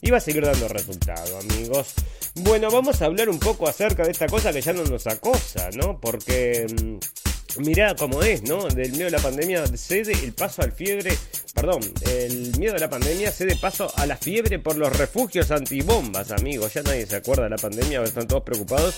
[0.00, 1.94] y va a seguir dando resultado, amigos.
[2.36, 5.70] Bueno, vamos a hablar un poco acerca de esta cosa que ya no nos acosa,
[5.74, 6.00] ¿no?
[6.00, 8.68] Porque mm, mirá cómo es, ¿no?
[8.68, 11.16] Del miedo a la pandemia cede el paso al fiebre,
[11.54, 16.30] perdón, el miedo a la pandemia cede paso a la fiebre por los refugios antibombas,
[16.30, 16.74] amigos.
[16.74, 18.96] Ya nadie se acuerda de la pandemia, están todos preocupados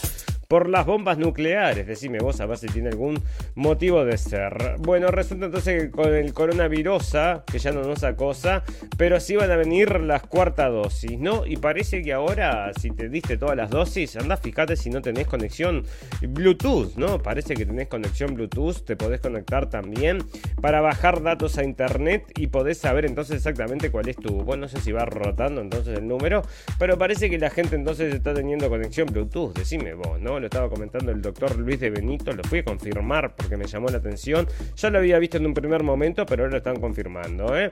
[0.48, 1.86] por las bombas nucleares.
[1.86, 3.22] Decime vos a ver si tiene algún
[3.54, 4.76] motivo de ser.
[4.78, 7.12] Bueno, resulta entonces que con el coronavirus,
[7.46, 8.62] que ya no nos acosa,
[8.96, 11.46] pero sí van a venir las cuarta dosis, ¿no?
[11.46, 15.26] Y parece que ahora, si te diste todas las dosis, anda, fíjate si no tenés
[15.26, 15.84] conexión
[16.20, 17.22] Bluetooth, ¿no?
[17.22, 20.18] Parece que tenés conexión Bluetooth, te podés conectar también
[20.60, 24.42] para bajar datos a internet y podés saber entonces exactamente cuál es tu.
[24.42, 26.42] Bueno, no sé si va rotando entonces el número,
[26.78, 30.33] pero parece que la gente entonces está teniendo conexión Bluetooth, decime vos, ¿no?
[30.38, 33.88] Lo estaba comentando el doctor Luis de Benito, lo fui a confirmar porque me llamó
[33.88, 34.46] la atención.
[34.76, 37.70] Ya lo había visto en un primer momento, pero ahora lo están confirmando, ¿eh?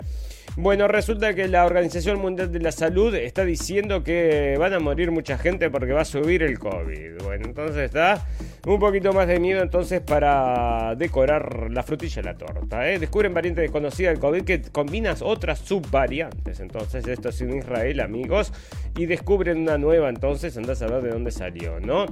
[0.56, 5.10] Bueno, resulta que la Organización Mundial de la Salud está diciendo que van a morir
[5.10, 7.22] mucha gente porque va a subir el COVID.
[7.24, 8.26] Bueno, entonces está
[8.66, 12.86] un poquito más de miedo entonces para decorar la frutilla de la torta.
[12.90, 12.98] ¿eh?
[12.98, 16.60] Descubren variante desconocida del COVID que combinas otras subvariantes.
[16.60, 18.52] Entonces esto es en Israel, amigos.
[18.94, 22.04] Y descubren una nueva, entonces andás a ver de dónde salió, ¿no?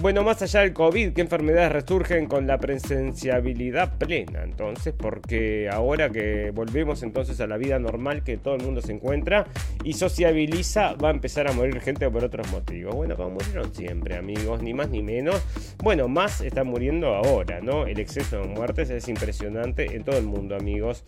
[0.00, 4.42] Bueno, más allá del COVID, ¿qué enfermedades resurgen con la presenciabilidad plena?
[4.44, 8.92] Entonces, porque ahora que volvemos entonces a la vida normal que todo el mundo se
[8.92, 9.46] encuentra
[9.84, 12.94] y sociabiliza, va a empezar a morir gente por otros motivos.
[12.94, 15.42] Bueno, como murieron siempre, amigos, ni más ni menos.
[15.82, 17.86] Bueno, más están muriendo ahora, ¿no?
[17.86, 21.04] El exceso de muertes es impresionante en todo el mundo, amigos.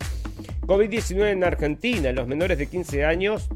[0.61, 3.49] COVID-19 en Argentina, los menores de 15 años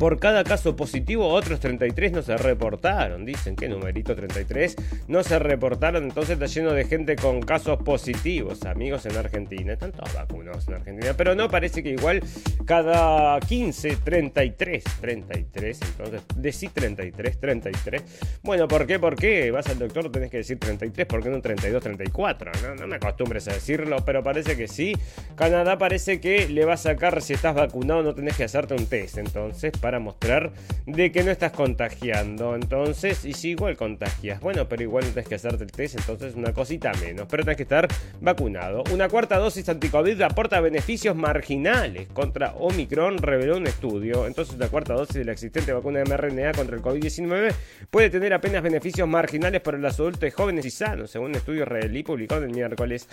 [0.00, 3.26] por cada caso positivo, otros 33 no se reportaron.
[3.26, 4.74] Dicen que numerito 33
[5.08, 6.04] no se reportaron.
[6.04, 9.74] Entonces está lleno de gente con casos positivos, amigos, en Argentina.
[9.74, 11.12] Están todos vacunados en Argentina.
[11.14, 12.22] Pero no parece que igual
[12.64, 14.84] cada 15, 33.
[15.02, 18.02] 33, entonces decí 33, 33.
[18.42, 18.98] Bueno, ¿por qué?
[18.98, 19.50] ¿Por qué?
[19.50, 22.52] Vas al doctor, tenés que decir 33, ¿por qué no 32, 34?
[22.62, 24.96] No, no me acostumbres a decirlo, pero parece que sí.
[25.36, 28.86] Canadá parece que le va a sacar si estás vacunado, no tenés que hacerte un
[28.86, 29.18] test.
[29.18, 30.52] Entonces, para mostrar
[30.86, 32.54] de que no estás contagiando.
[32.54, 36.34] Entonces, y si igual contagias, bueno, pero igual no tienes que hacerte el test, entonces
[36.34, 37.88] una cosita menos, pero tienes que estar
[38.20, 38.84] vacunado.
[38.92, 44.26] Una cuarta dosis anticovid aporta beneficios marginales contra Omicron, reveló un estudio.
[44.26, 47.52] Entonces, la cuarta dosis de la existente vacuna de mRNA contra el COVID-19
[47.90, 52.02] puede tener apenas beneficios marginales para los adultos jóvenes y sanos, según un estudio israelí
[52.02, 53.08] publicado el miércoles.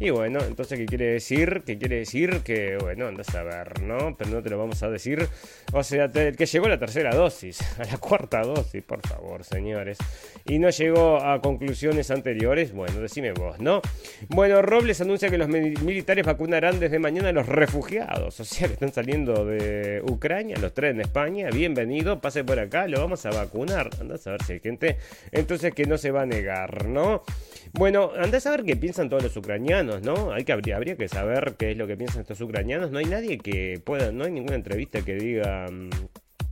[0.00, 1.64] Y bueno, entonces, ¿qué quiere decir?
[1.66, 2.42] ¿Qué quiere decir?
[2.44, 4.16] Que, bueno, andas a ver, ¿no?
[4.16, 5.26] Pero no te lo vamos a decir.
[5.72, 9.42] O sea, el que llegó a la tercera dosis, a la cuarta dosis, por favor,
[9.42, 9.98] señores.
[10.44, 13.82] Y no llegó a conclusiones anteriores, bueno, decime vos, ¿no?
[14.28, 18.38] Bueno, Robles anuncia que los militares vacunarán desde mañana a los refugiados.
[18.38, 21.50] O sea, que están saliendo de Ucrania, los traen de España.
[21.50, 23.90] Bienvenido, pase por acá, lo vamos a vacunar.
[24.00, 24.96] Andás a ver si hay gente.
[25.32, 27.24] Entonces, que no se va a negar, ¿no?
[27.72, 30.32] Bueno, andás a ver qué piensan todos los ucranianos, ¿no?
[30.32, 32.90] Hay que, habría, que saber qué es lo que piensan estos ucranianos.
[32.90, 35.90] No hay nadie que pueda, no hay ninguna entrevista que diga mm,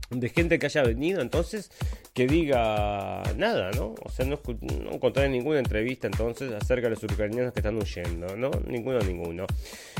[0.09, 1.69] de gente que haya venido entonces
[2.13, 3.93] que diga nada, ¿no?
[4.03, 4.39] O sea, no,
[4.83, 8.49] no encontré ninguna entrevista entonces acerca de los ucranianos que están huyendo, ¿no?
[8.65, 9.45] Ninguno, ninguno.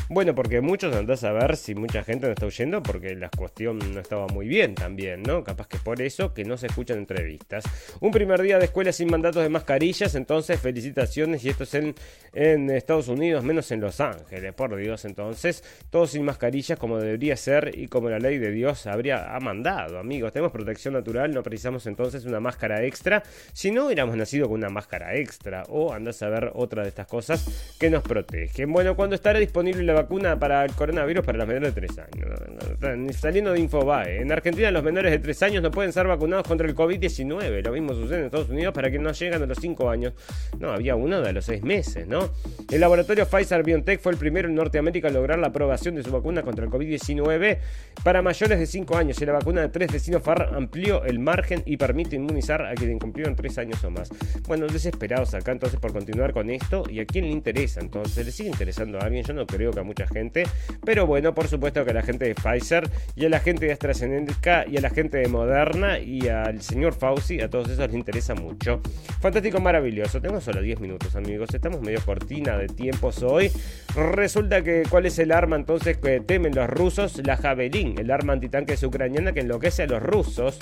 [0.10, 3.78] Bueno, porque muchos andás a ver si mucha gente no está huyendo porque la cuestión
[3.93, 5.43] no estaba muy bien también, ¿no?
[5.43, 7.66] Capaz que por eso que no se escuchan entrevistas.
[7.99, 11.93] Un primer día de escuela sin mandatos de mascarillas, entonces felicitaciones y esto es en,
[12.34, 17.36] en Estados Unidos, menos en Los Ángeles, por Dios, entonces, todos sin mascarillas como debería
[17.36, 19.96] ser y como la ley de Dios habría ha mandado.
[19.97, 20.31] Amigos.
[20.31, 23.23] Tenemos protección natural, no precisamos entonces una máscara extra.
[23.53, 27.07] Si no, hubiéramos nacido con una máscara extra o andas a ver otra de estas
[27.07, 28.71] cosas que nos protegen.
[28.71, 33.17] Bueno, cuando estará disponible la vacuna para el coronavirus para los menores de 3 años?
[33.17, 34.21] Saliendo de Infobae.
[34.21, 37.63] En Argentina los menores de 3 años no pueden ser vacunados contra el COVID-19.
[37.63, 40.13] Lo mismo sucede en Estados Unidos para que no llegan a los 5 años.
[40.59, 42.29] No, había uno de los 6 meses, ¿no?
[42.71, 46.11] El laboratorio Pfizer BioNTech fue el primero en Norteamérica en lograr la aprobación de su
[46.11, 47.57] vacuna contra el COVID-19
[48.03, 51.63] para mayores de 5 años y la vacuna de 3 de Sinopharm amplió el margen
[51.65, 54.09] y permite inmunizar a quienes cumplieron 3 años o más.
[54.47, 58.31] Bueno, desesperados acá entonces por continuar con esto y a quién le interesa entonces, le
[58.31, 60.43] sigue interesando a alguien, yo no creo que a mucha gente,
[60.85, 63.73] pero bueno, por supuesto que a la gente de Pfizer y a la gente de
[63.73, 67.95] AstraZeneca y a la gente de Moderna y al señor Fauci, a todos esos les
[67.95, 68.81] interesa mucho.
[69.19, 73.51] Fantástico, maravilloso, tenemos solo 10 minutos amigos, estamos medio cortina de tiempos hoy.
[73.95, 77.25] Resulta que, ¿cuál es el arma entonces que temen los rusos?
[77.25, 80.57] La Javelin, el arma antitanque ucraniana que enloquece a los rusos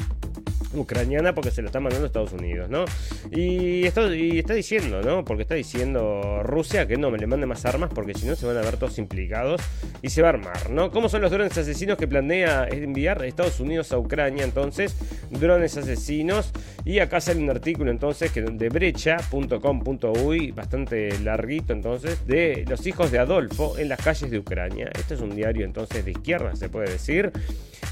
[0.79, 2.85] ucraniana porque se lo está mandando a Estados Unidos, ¿no?
[3.31, 5.25] Y, esto, y está diciendo, ¿no?
[5.25, 8.45] Porque está diciendo Rusia que no me le mande más armas porque si no se
[8.45, 9.61] van a ver todos implicados
[10.01, 10.91] y se va a armar, ¿no?
[10.91, 14.43] ¿Cómo son los drones asesinos que planea enviar Estados Unidos a Ucrania?
[14.43, 14.95] Entonces,
[15.29, 16.51] drones asesinos.
[16.83, 23.11] Y acá sale un artículo entonces que de brecha.com.uy, bastante larguito entonces, de los hijos
[23.11, 24.91] de Adolfo en las calles de Ucrania.
[24.95, 27.31] Este es un diario entonces de izquierda, se puede decir.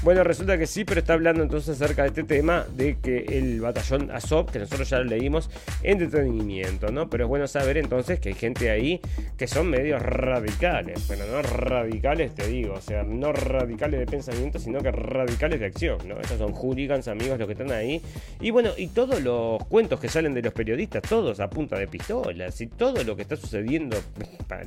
[0.04, 3.62] Bueno, resulta que sí, pero está hablando entonces acerca de este tema de que el
[3.62, 5.48] batallón Azov, que nosotros ya lo leímos,
[5.82, 7.08] en detenimiento, ¿no?
[7.08, 9.00] Pero es bueno saber entonces que hay gente ahí
[9.38, 11.06] que son medios radicales.
[11.06, 15.64] Bueno, no radicales, te digo, o sea, no radicales de pensamiento, sino que radicales de
[15.64, 16.20] acción, ¿no?
[16.20, 18.02] Esos son hooligans, amigos, los que están ahí.
[18.42, 21.88] Y bueno, y todos los cuentos que salen de los periodistas, todos a punta de
[21.88, 23.96] pistolas, y todo lo que está sucediendo,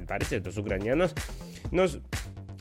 [0.08, 1.14] parece, los ucranianos,
[1.70, 2.00] nos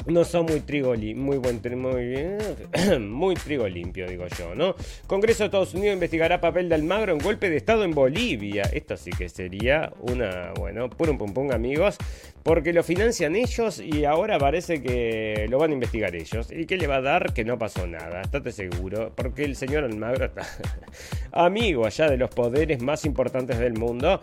[0.06, 2.16] no son muy trigo muy buen muy
[3.00, 4.74] muy trigo limpio digo yo, ¿no?
[5.06, 8.62] Congreso de Estados Unidos investigará papel de Almagro en golpe de estado en Bolivia.
[8.72, 11.96] Esto sí que sería una, bueno, puro pum pum amigos,
[12.42, 16.48] porque lo financian ellos y ahora parece que lo van a investigar ellos.
[16.50, 17.32] ¿Y qué le va a dar?
[17.32, 20.42] Que no pasó nada, estate seguro, porque el señor Almagro está
[21.32, 24.20] amigo allá de los poderes más importantes del mundo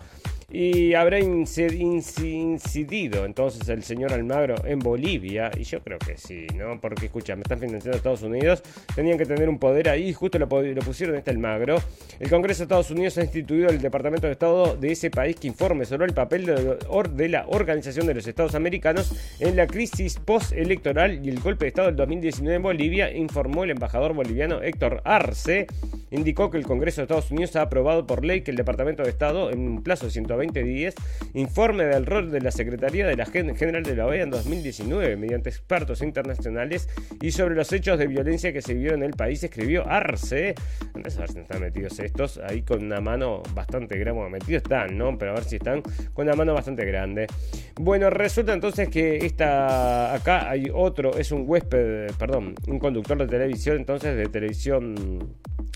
[0.51, 5.51] y habrá incidido entonces el señor Almagro en Bolivia.
[5.57, 6.79] Y yo creo que sí, ¿no?
[6.79, 8.63] Porque escucha, me están financiando Estados Unidos.
[8.95, 10.13] Tenían que tener un poder ahí.
[10.13, 11.77] Justo lo, lo pusieron este Almagro.
[12.19, 15.47] El Congreso de Estados Unidos ha instituido el Departamento de Estado de ese país que
[15.47, 21.25] informe sobre el papel de, la Organización de los Estados Americanos en la crisis postelectoral
[21.25, 25.67] y el golpe de Estado del 2019 en Bolivia, informó el embajador boliviano Héctor Arce.
[26.11, 29.09] Indicó que el Congreso de Estados Unidos ha aprobado por ley que el Departamento de
[29.09, 30.95] Estado, en un plazo de 120 2010,
[31.33, 35.49] informe del rol de la Secretaría de la General de la OEA en 2019, mediante
[35.49, 36.89] expertos internacionales
[37.21, 40.55] y sobre los hechos de violencia que se vio en el país, escribió Arce.
[40.93, 44.29] a ver si están metidos estos ahí con una mano bastante grande.
[44.29, 45.17] metidos están, ¿no?
[45.17, 45.81] Pero a ver si están
[46.13, 47.27] con una mano bastante grande.
[47.79, 53.27] Bueno, resulta entonces que esta, acá hay otro, es un huésped, perdón, un conductor de
[53.27, 55.35] televisión, entonces de televisión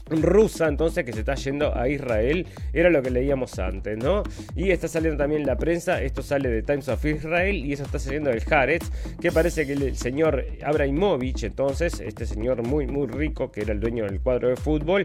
[0.10, 4.24] rusa entonces que se está yendo a Israel, era lo que leíamos antes, ¿no?
[4.56, 8.00] Y está saliendo también la prensa, esto sale de Times of Israel y eso está
[8.00, 8.90] saliendo del Haaretz,
[9.20, 13.80] que parece que el señor Abramovich, entonces, este señor muy muy rico que era el
[13.80, 15.04] dueño del cuadro de fútbol,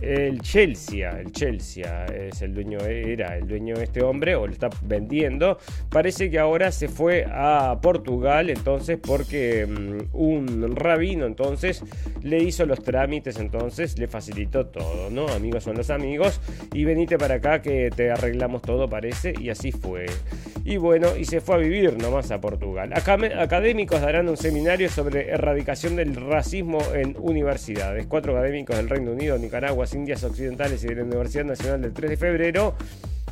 [0.00, 4.52] el Chelsea, el Chelsea es el dueño, era el dueño de este hombre o lo
[4.52, 5.58] está vendiendo.
[5.90, 11.82] Parece que ahora se fue a Portugal entonces porque mm, un rabino entonces
[12.22, 15.28] le hizo los trámites entonces, le facilitó todo, ¿no?
[15.28, 16.40] Amigos son los amigos
[16.72, 20.06] y venite para acá que te arreglamos todo parece y así fue.
[20.64, 22.92] Y bueno, y se fue a vivir nomás a Portugal.
[22.92, 28.06] académicos darán un seminario sobre erradicación del racismo en universidades.
[28.06, 32.10] Cuatro académicos del Reino Unido, Nicaragua, Indias Occidentales y de la Universidad Nacional del 3
[32.10, 32.74] de febrero.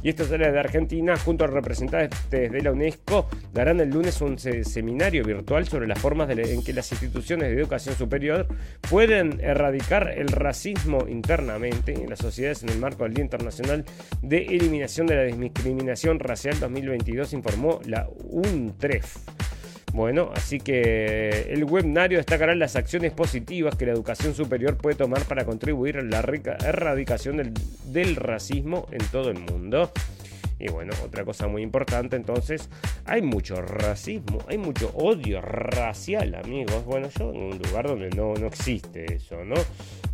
[0.05, 4.39] Y esto sale de Argentina, junto a representantes de la UNESCO, darán el lunes un
[4.39, 8.47] seminario virtual sobre las formas en que las instituciones de educación superior
[8.91, 13.87] pueden erradicar el racismo internamente en las sociedades en el marco del Día Internacional
[14.21, 19.17] de Eliminación de la Discriminación Racial 2022, informó la UNTREF.
[19.95, 25.23] Bueno, así que el webnario destacará las acciones positivas que la educación superior puede tomar
[25.23, 27.53] para contribuir a la erradicación del,
[27.93, 29.93] del racismo en todo el mundo.
[30.59, 32.69] Y bueno, otra cosa muy importante, entonces,
[33.05, 36.85] hay mucho racismo, hay mucho odio racial, amigos.
[36.85, 39.55] Bueno, yo en un lugar donde no, no existe eso, ¿no?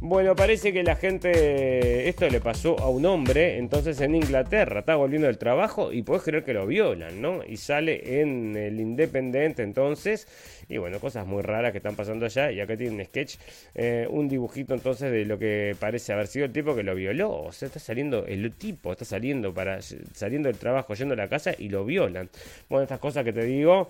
[0.03, 4.96] Bueno, parece que la gente, esto le pasó a un hombre, entonces en Inglaterra, está
[4.96, 7.44] volviendo del trabajo y puedes creer que lo violan, ¿no?
[7.46, 10.26] Y sale en el Independiente entonces
[10.70, 12.53] y bueno, cosas muy raras que están pasando allá.
[12.53, 13.36] Y acá tiene un sketch,
[13.74, 17.42] eh, un dibujito entonces de lo que parece haber sido el tipo que lo violó.
[17.42, 21.28] O sea, está saliendo el tipo, está saliendo para saliendo del trabajo, yendo a la
[21.28, 22.30] casa y lo violan.
[22.68, 23.88] Bueno, estas cosas que te digo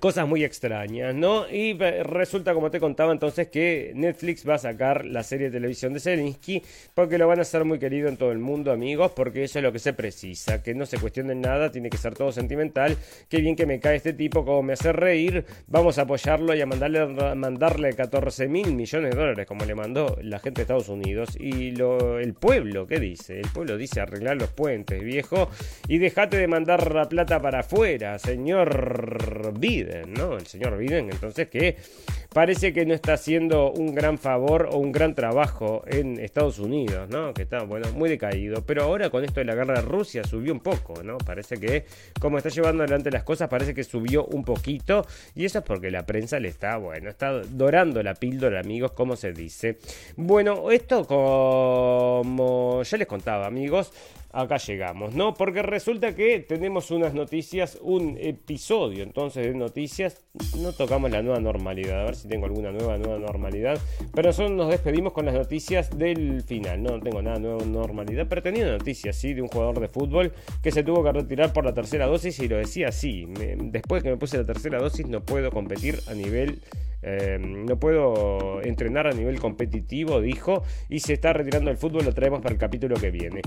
[0.00, 1.48] Cosas muy extrañas, ¿no?
[1.48, 5.92] Y resulta, como te contaba entonces, que Netflix va a sacar la serie de televisión
[5.92, 6.60] de Zelensky
[6.92, 9.62] porque lo van a hacer muy querido en todo el mundo, amigos, porque eso es
[9.62, 12.96] lo que se precisa, que no se cuestione nada, tiene que ser todo sentimental.
[13.28, 16.60] Qué bien que me cae este tipo, como me hace reír, vamos a apoyarlo y
[16.60, 17.06] a mandarle,
[17.36, 21.36] mandarle 14 mil millones de dólares, como le mandó la gente de Estados Unidos.
[21.38, 23.38] Y lo, el pueblo, ¿qué dice?
[23.38, 25.48] El pueblo dice arreglar los puentes, viejo,
[25.86, 29.54] y dejate de mandar la plata para afuera, señor
[29.84, 30.36] ¿no?
[30.36, 31.76] El señor Biden, entonces que
[32.32, 37.08] parece que no está haciendo un gran favor o un gran trabajo en Estados Unidos,
[37.08, 37.32] ¿no?
[37.32, 38.64] Que está, bueno, muy decaído.
[38.66, 41.16] Pero ahora con esto de la guerra de Rusia subió un poco, ¿no?
[41.18, 41.86] Parece que
[42.20, 45.06] como está llevando adelante las cosas, parece que subió un poquito.
[45.34, 49.16] Y eso es porque la prensa le está, bueno, está dorando la píldora, amigos, como
[49.16, 49.78] se dice.
[50.16, 53.92] Bueno, esto como ya les contaba, amigos,
[54.36, 55.32] acá llegamos, ¿no?
[55.34, 60.24] Porque resulta que tenemos unas noticias, un episodio entonces de noticias,
[60.58, 63.78] no tocamos la nueva normalidad, a ver si tengo alguna nueva, nueva normalidad,
[64.14, 68.42] pero nosotros nos despedimos con las noticias del final, no, tengo nada nueva normalidad, pero
[68.42, 70.32] tenía noticias, sí, de un jugador de fútbol
[70.62, 73.26] que se tuvo que retirar por la tercera dosis y lo decía así,
[73.56, 76.60] después que me puse la tercera dosis no puedo competir a nivel
[77.08, 82.12] eh, no puedo entrenar a nivel competitivo, dijo, y se está retirando del fútbol, lo
[82.12, 83.42] traemos para el capítulo que viene.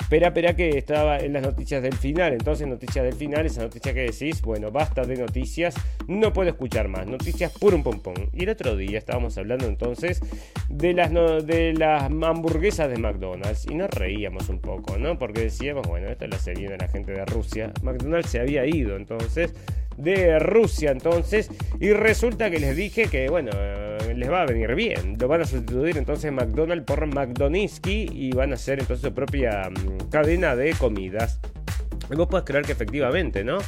[0.00, 3.94] Espera, espera que estaba en las noticias del final, entonces noticias del final, esa noticia
[3.94, 5.76] que decís, bueno, basta de noticias,
[6.08, 8.30] no puedo escuchar más, noticias puro un pompón.
[8.32, 10.20] Y el otro día estábamos hablando entonces
[10.68, 15.20] de las, de las hamburguesas de McDonald's y nos reíamos un poco, ¿no?
[15.20, 18.96] Porque decíamos, bueno, esto lo se viene la gente de Rusia, McDonald's se había ido,
[18.96, 19.54] entonces
[19.96, 23.50] de Rusia entonces y resulta que les dije que bueno
[24.14, 25.16] les va a venir bien.
[25.18, 29.70] Lo van a sustituir entonces McDonald's por McDoniski y van a hacer entonces su propia
[29.70, 31.40] mm, cadena de comidas.
[32.10, 33.58] Y vos podés creer que efectivamente no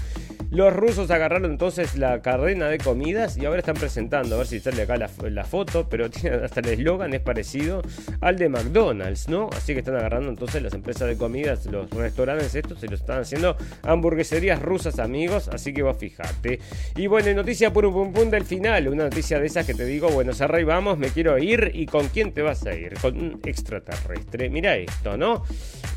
[0.51, 4.61] los rusos agarraron entonces la cadena de comidas y ahora están presentando, a ver si
[4.61, 6.07] sale acá la, foto, pero
[6.45, 7.83] hasta el eslogan es parecido
[8.21, 9.49] al de McDonald's, ¿no?
[9.57, 13.21] Así que están agarrando entonces las empresas de comidas, los restaurantes estos, se los están
[13.21, 16.61] haciendo hamburgueserías rusas, amigos, así que vos fijate.
[16.97, 19.85] Y bueno, noticia por un pum pum del final, una noticia de esas que te
[19.85, 22.95] digo, bueno, cerrá y vamos, me quiero ir, ¿y con quién te vas a ir?
[23.01, 24.51] Con un extraterrestre.
[24.51, 25.45] Mira esto, ¿no?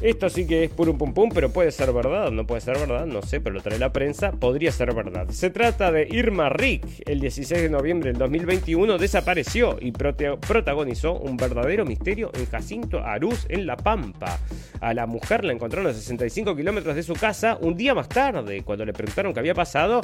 [0.01, 3.05] Esto sí que es puro pum pum, pero puede ser verdad no puede ser verdad,
[3.05, 5.29] no sé, pero lo trae la prensa podría ser verdad.
[5.29, 7.03] Se trata de Irma Rick.
[7.05, 13.45] El 16 de noviembre del 2021 desapareció y protagonizó un verdadero misterio en Jacinto Arús,
[13.49, 14.39] en La Pampa.
[14.81, 18.63] A la mujer la encontraron a 65 kilómetros de su casa un día más tarde.
[18.63, 20.01] Cuando le preguntaron qué había pasado,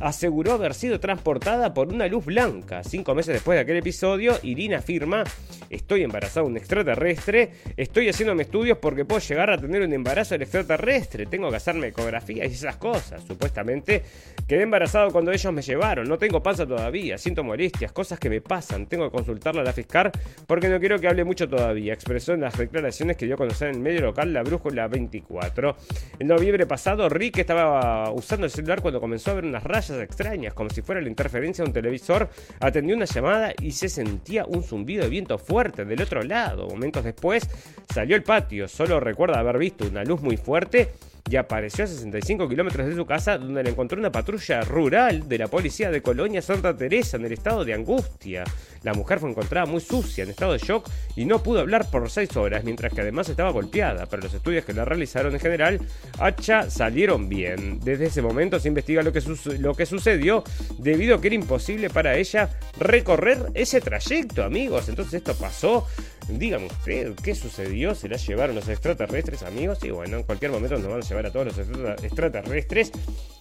[0.00, 2.82] aseguró haber sido transportada por una luz blanca.
[2.84, 5.24] Cinco meses después de aquel episodio, Irina afirma,
[5.70, 10.34] estoy embarazada de un extraterrestre, estoy haciéndome estudios porque puedo llegar a tener un embarazo
[10.34, 13.22] del extraterrestre, tengo que hacerme ecografías y esas cosas.
[13.26, 14.02] Supuestamente
[14.46, 18.40] quedé embarazado cuando ellos me llevaron, no tengo panza todavía, siento molestias, cosas que me
[18.40, 20.10] pasan, tengo que consultarla a la fiscal
[20.46, 23.68] porque no quiero que hable mucho todavía, expresó en las declaraciones que dio a conocer
[23.68, 25.76] en el medio local la Brújula 24.
[26.18, 30.54] En noviembre pasado, Rick estaba usando el celular cuando comenzó a ver unas rayas extrañas,
[30.54, 32.28] como si fuera la interferencia de un televisor,
[32.60, 36.68] atendió una llamada y se sentía un zumbido de viento fuerte del otro lado.
[36.68, 37.48] Momentos después
[37.92, 40.92] salió al patio, solo recuerda haber visto una luz muy fuerte
[41.28, 45.38] y apareció a 65 kilómetros de su casa donde le encontró una patrulla rural de
[45.38, 48.44] la policía de Colonia Santa Teresa en el estado de angustia.
[48.86, 52.08] La mujer fue encontrada muy sucia, en estado de shock y no pudo hablar por
[52.08, 55.80] 6 horas, mientras que además estaba golpeada, pero los estudios que la realizaron en general,
[56.20, 57.80] Hacha salieron bien.
[57.80, 59.20] Desde ese momento se investiga lo que,
[59.58, 60.44] lo que sucedió
[60.78, 64.88] debido a que era imposible para ella recorrer ese trayecto, amigos.
[64.88, 65.84] Entonces esto pasó
[66.28, 67.94] Dígame usted, ¿qué sucedió?
[67.94, 69.78] ¿Se la llevaron los extraterrestres, amigos?
[69.84, 72.90] Y bueno, en cualquier momento nos van a llevar a todos los extraterrestres.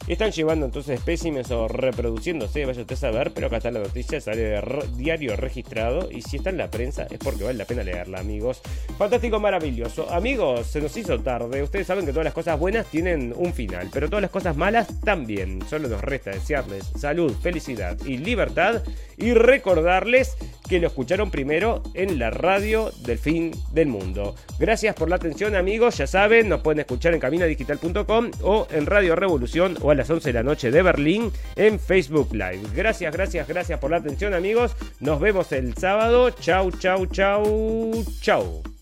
[0.07, 4.21] Están llevando entonces espécimes o reproduciéndose, vaya usted a saber, pero acá está la noticia,
[4.21, 4.61] sale de
[4.97, 6.09] diario registrado.
[6.11, 8.61] Y si está en la prensa es porque vale la pena leerla, amigos.
[8.97, 10.09] Fantástico, maravilloso.
[10.11, 11.63] Amigos, se nos hizo tarde.
[11.63, 14.87] Ustedes saben que todas las cosas buenas tienen un final, pero todas las cosas malas
[15.01, 15.61] también.
[15.67, 18.83] Solo nos resta desearles salud, felicidad y libertad.
[19.17, 20.35] Y recordarles
[20.67, 24.35] que lo escucharon primero en la radio del fin del mundo.
[24.59, 29.15] Gracias por la atención amigos, ya saben, nos pueden escuchar en caminadigital.com o en Radio
[29.15, 32.61] Revolución o a las 11 de la noche de Berlín en Facebook Live.
[32.75, 34.75] Gracias, gracias, gracias por la atención amigos.
[35.15, 36.29] Nos vemos el sábado.
[36.29, 38.74] Chau, chau, chau, chau.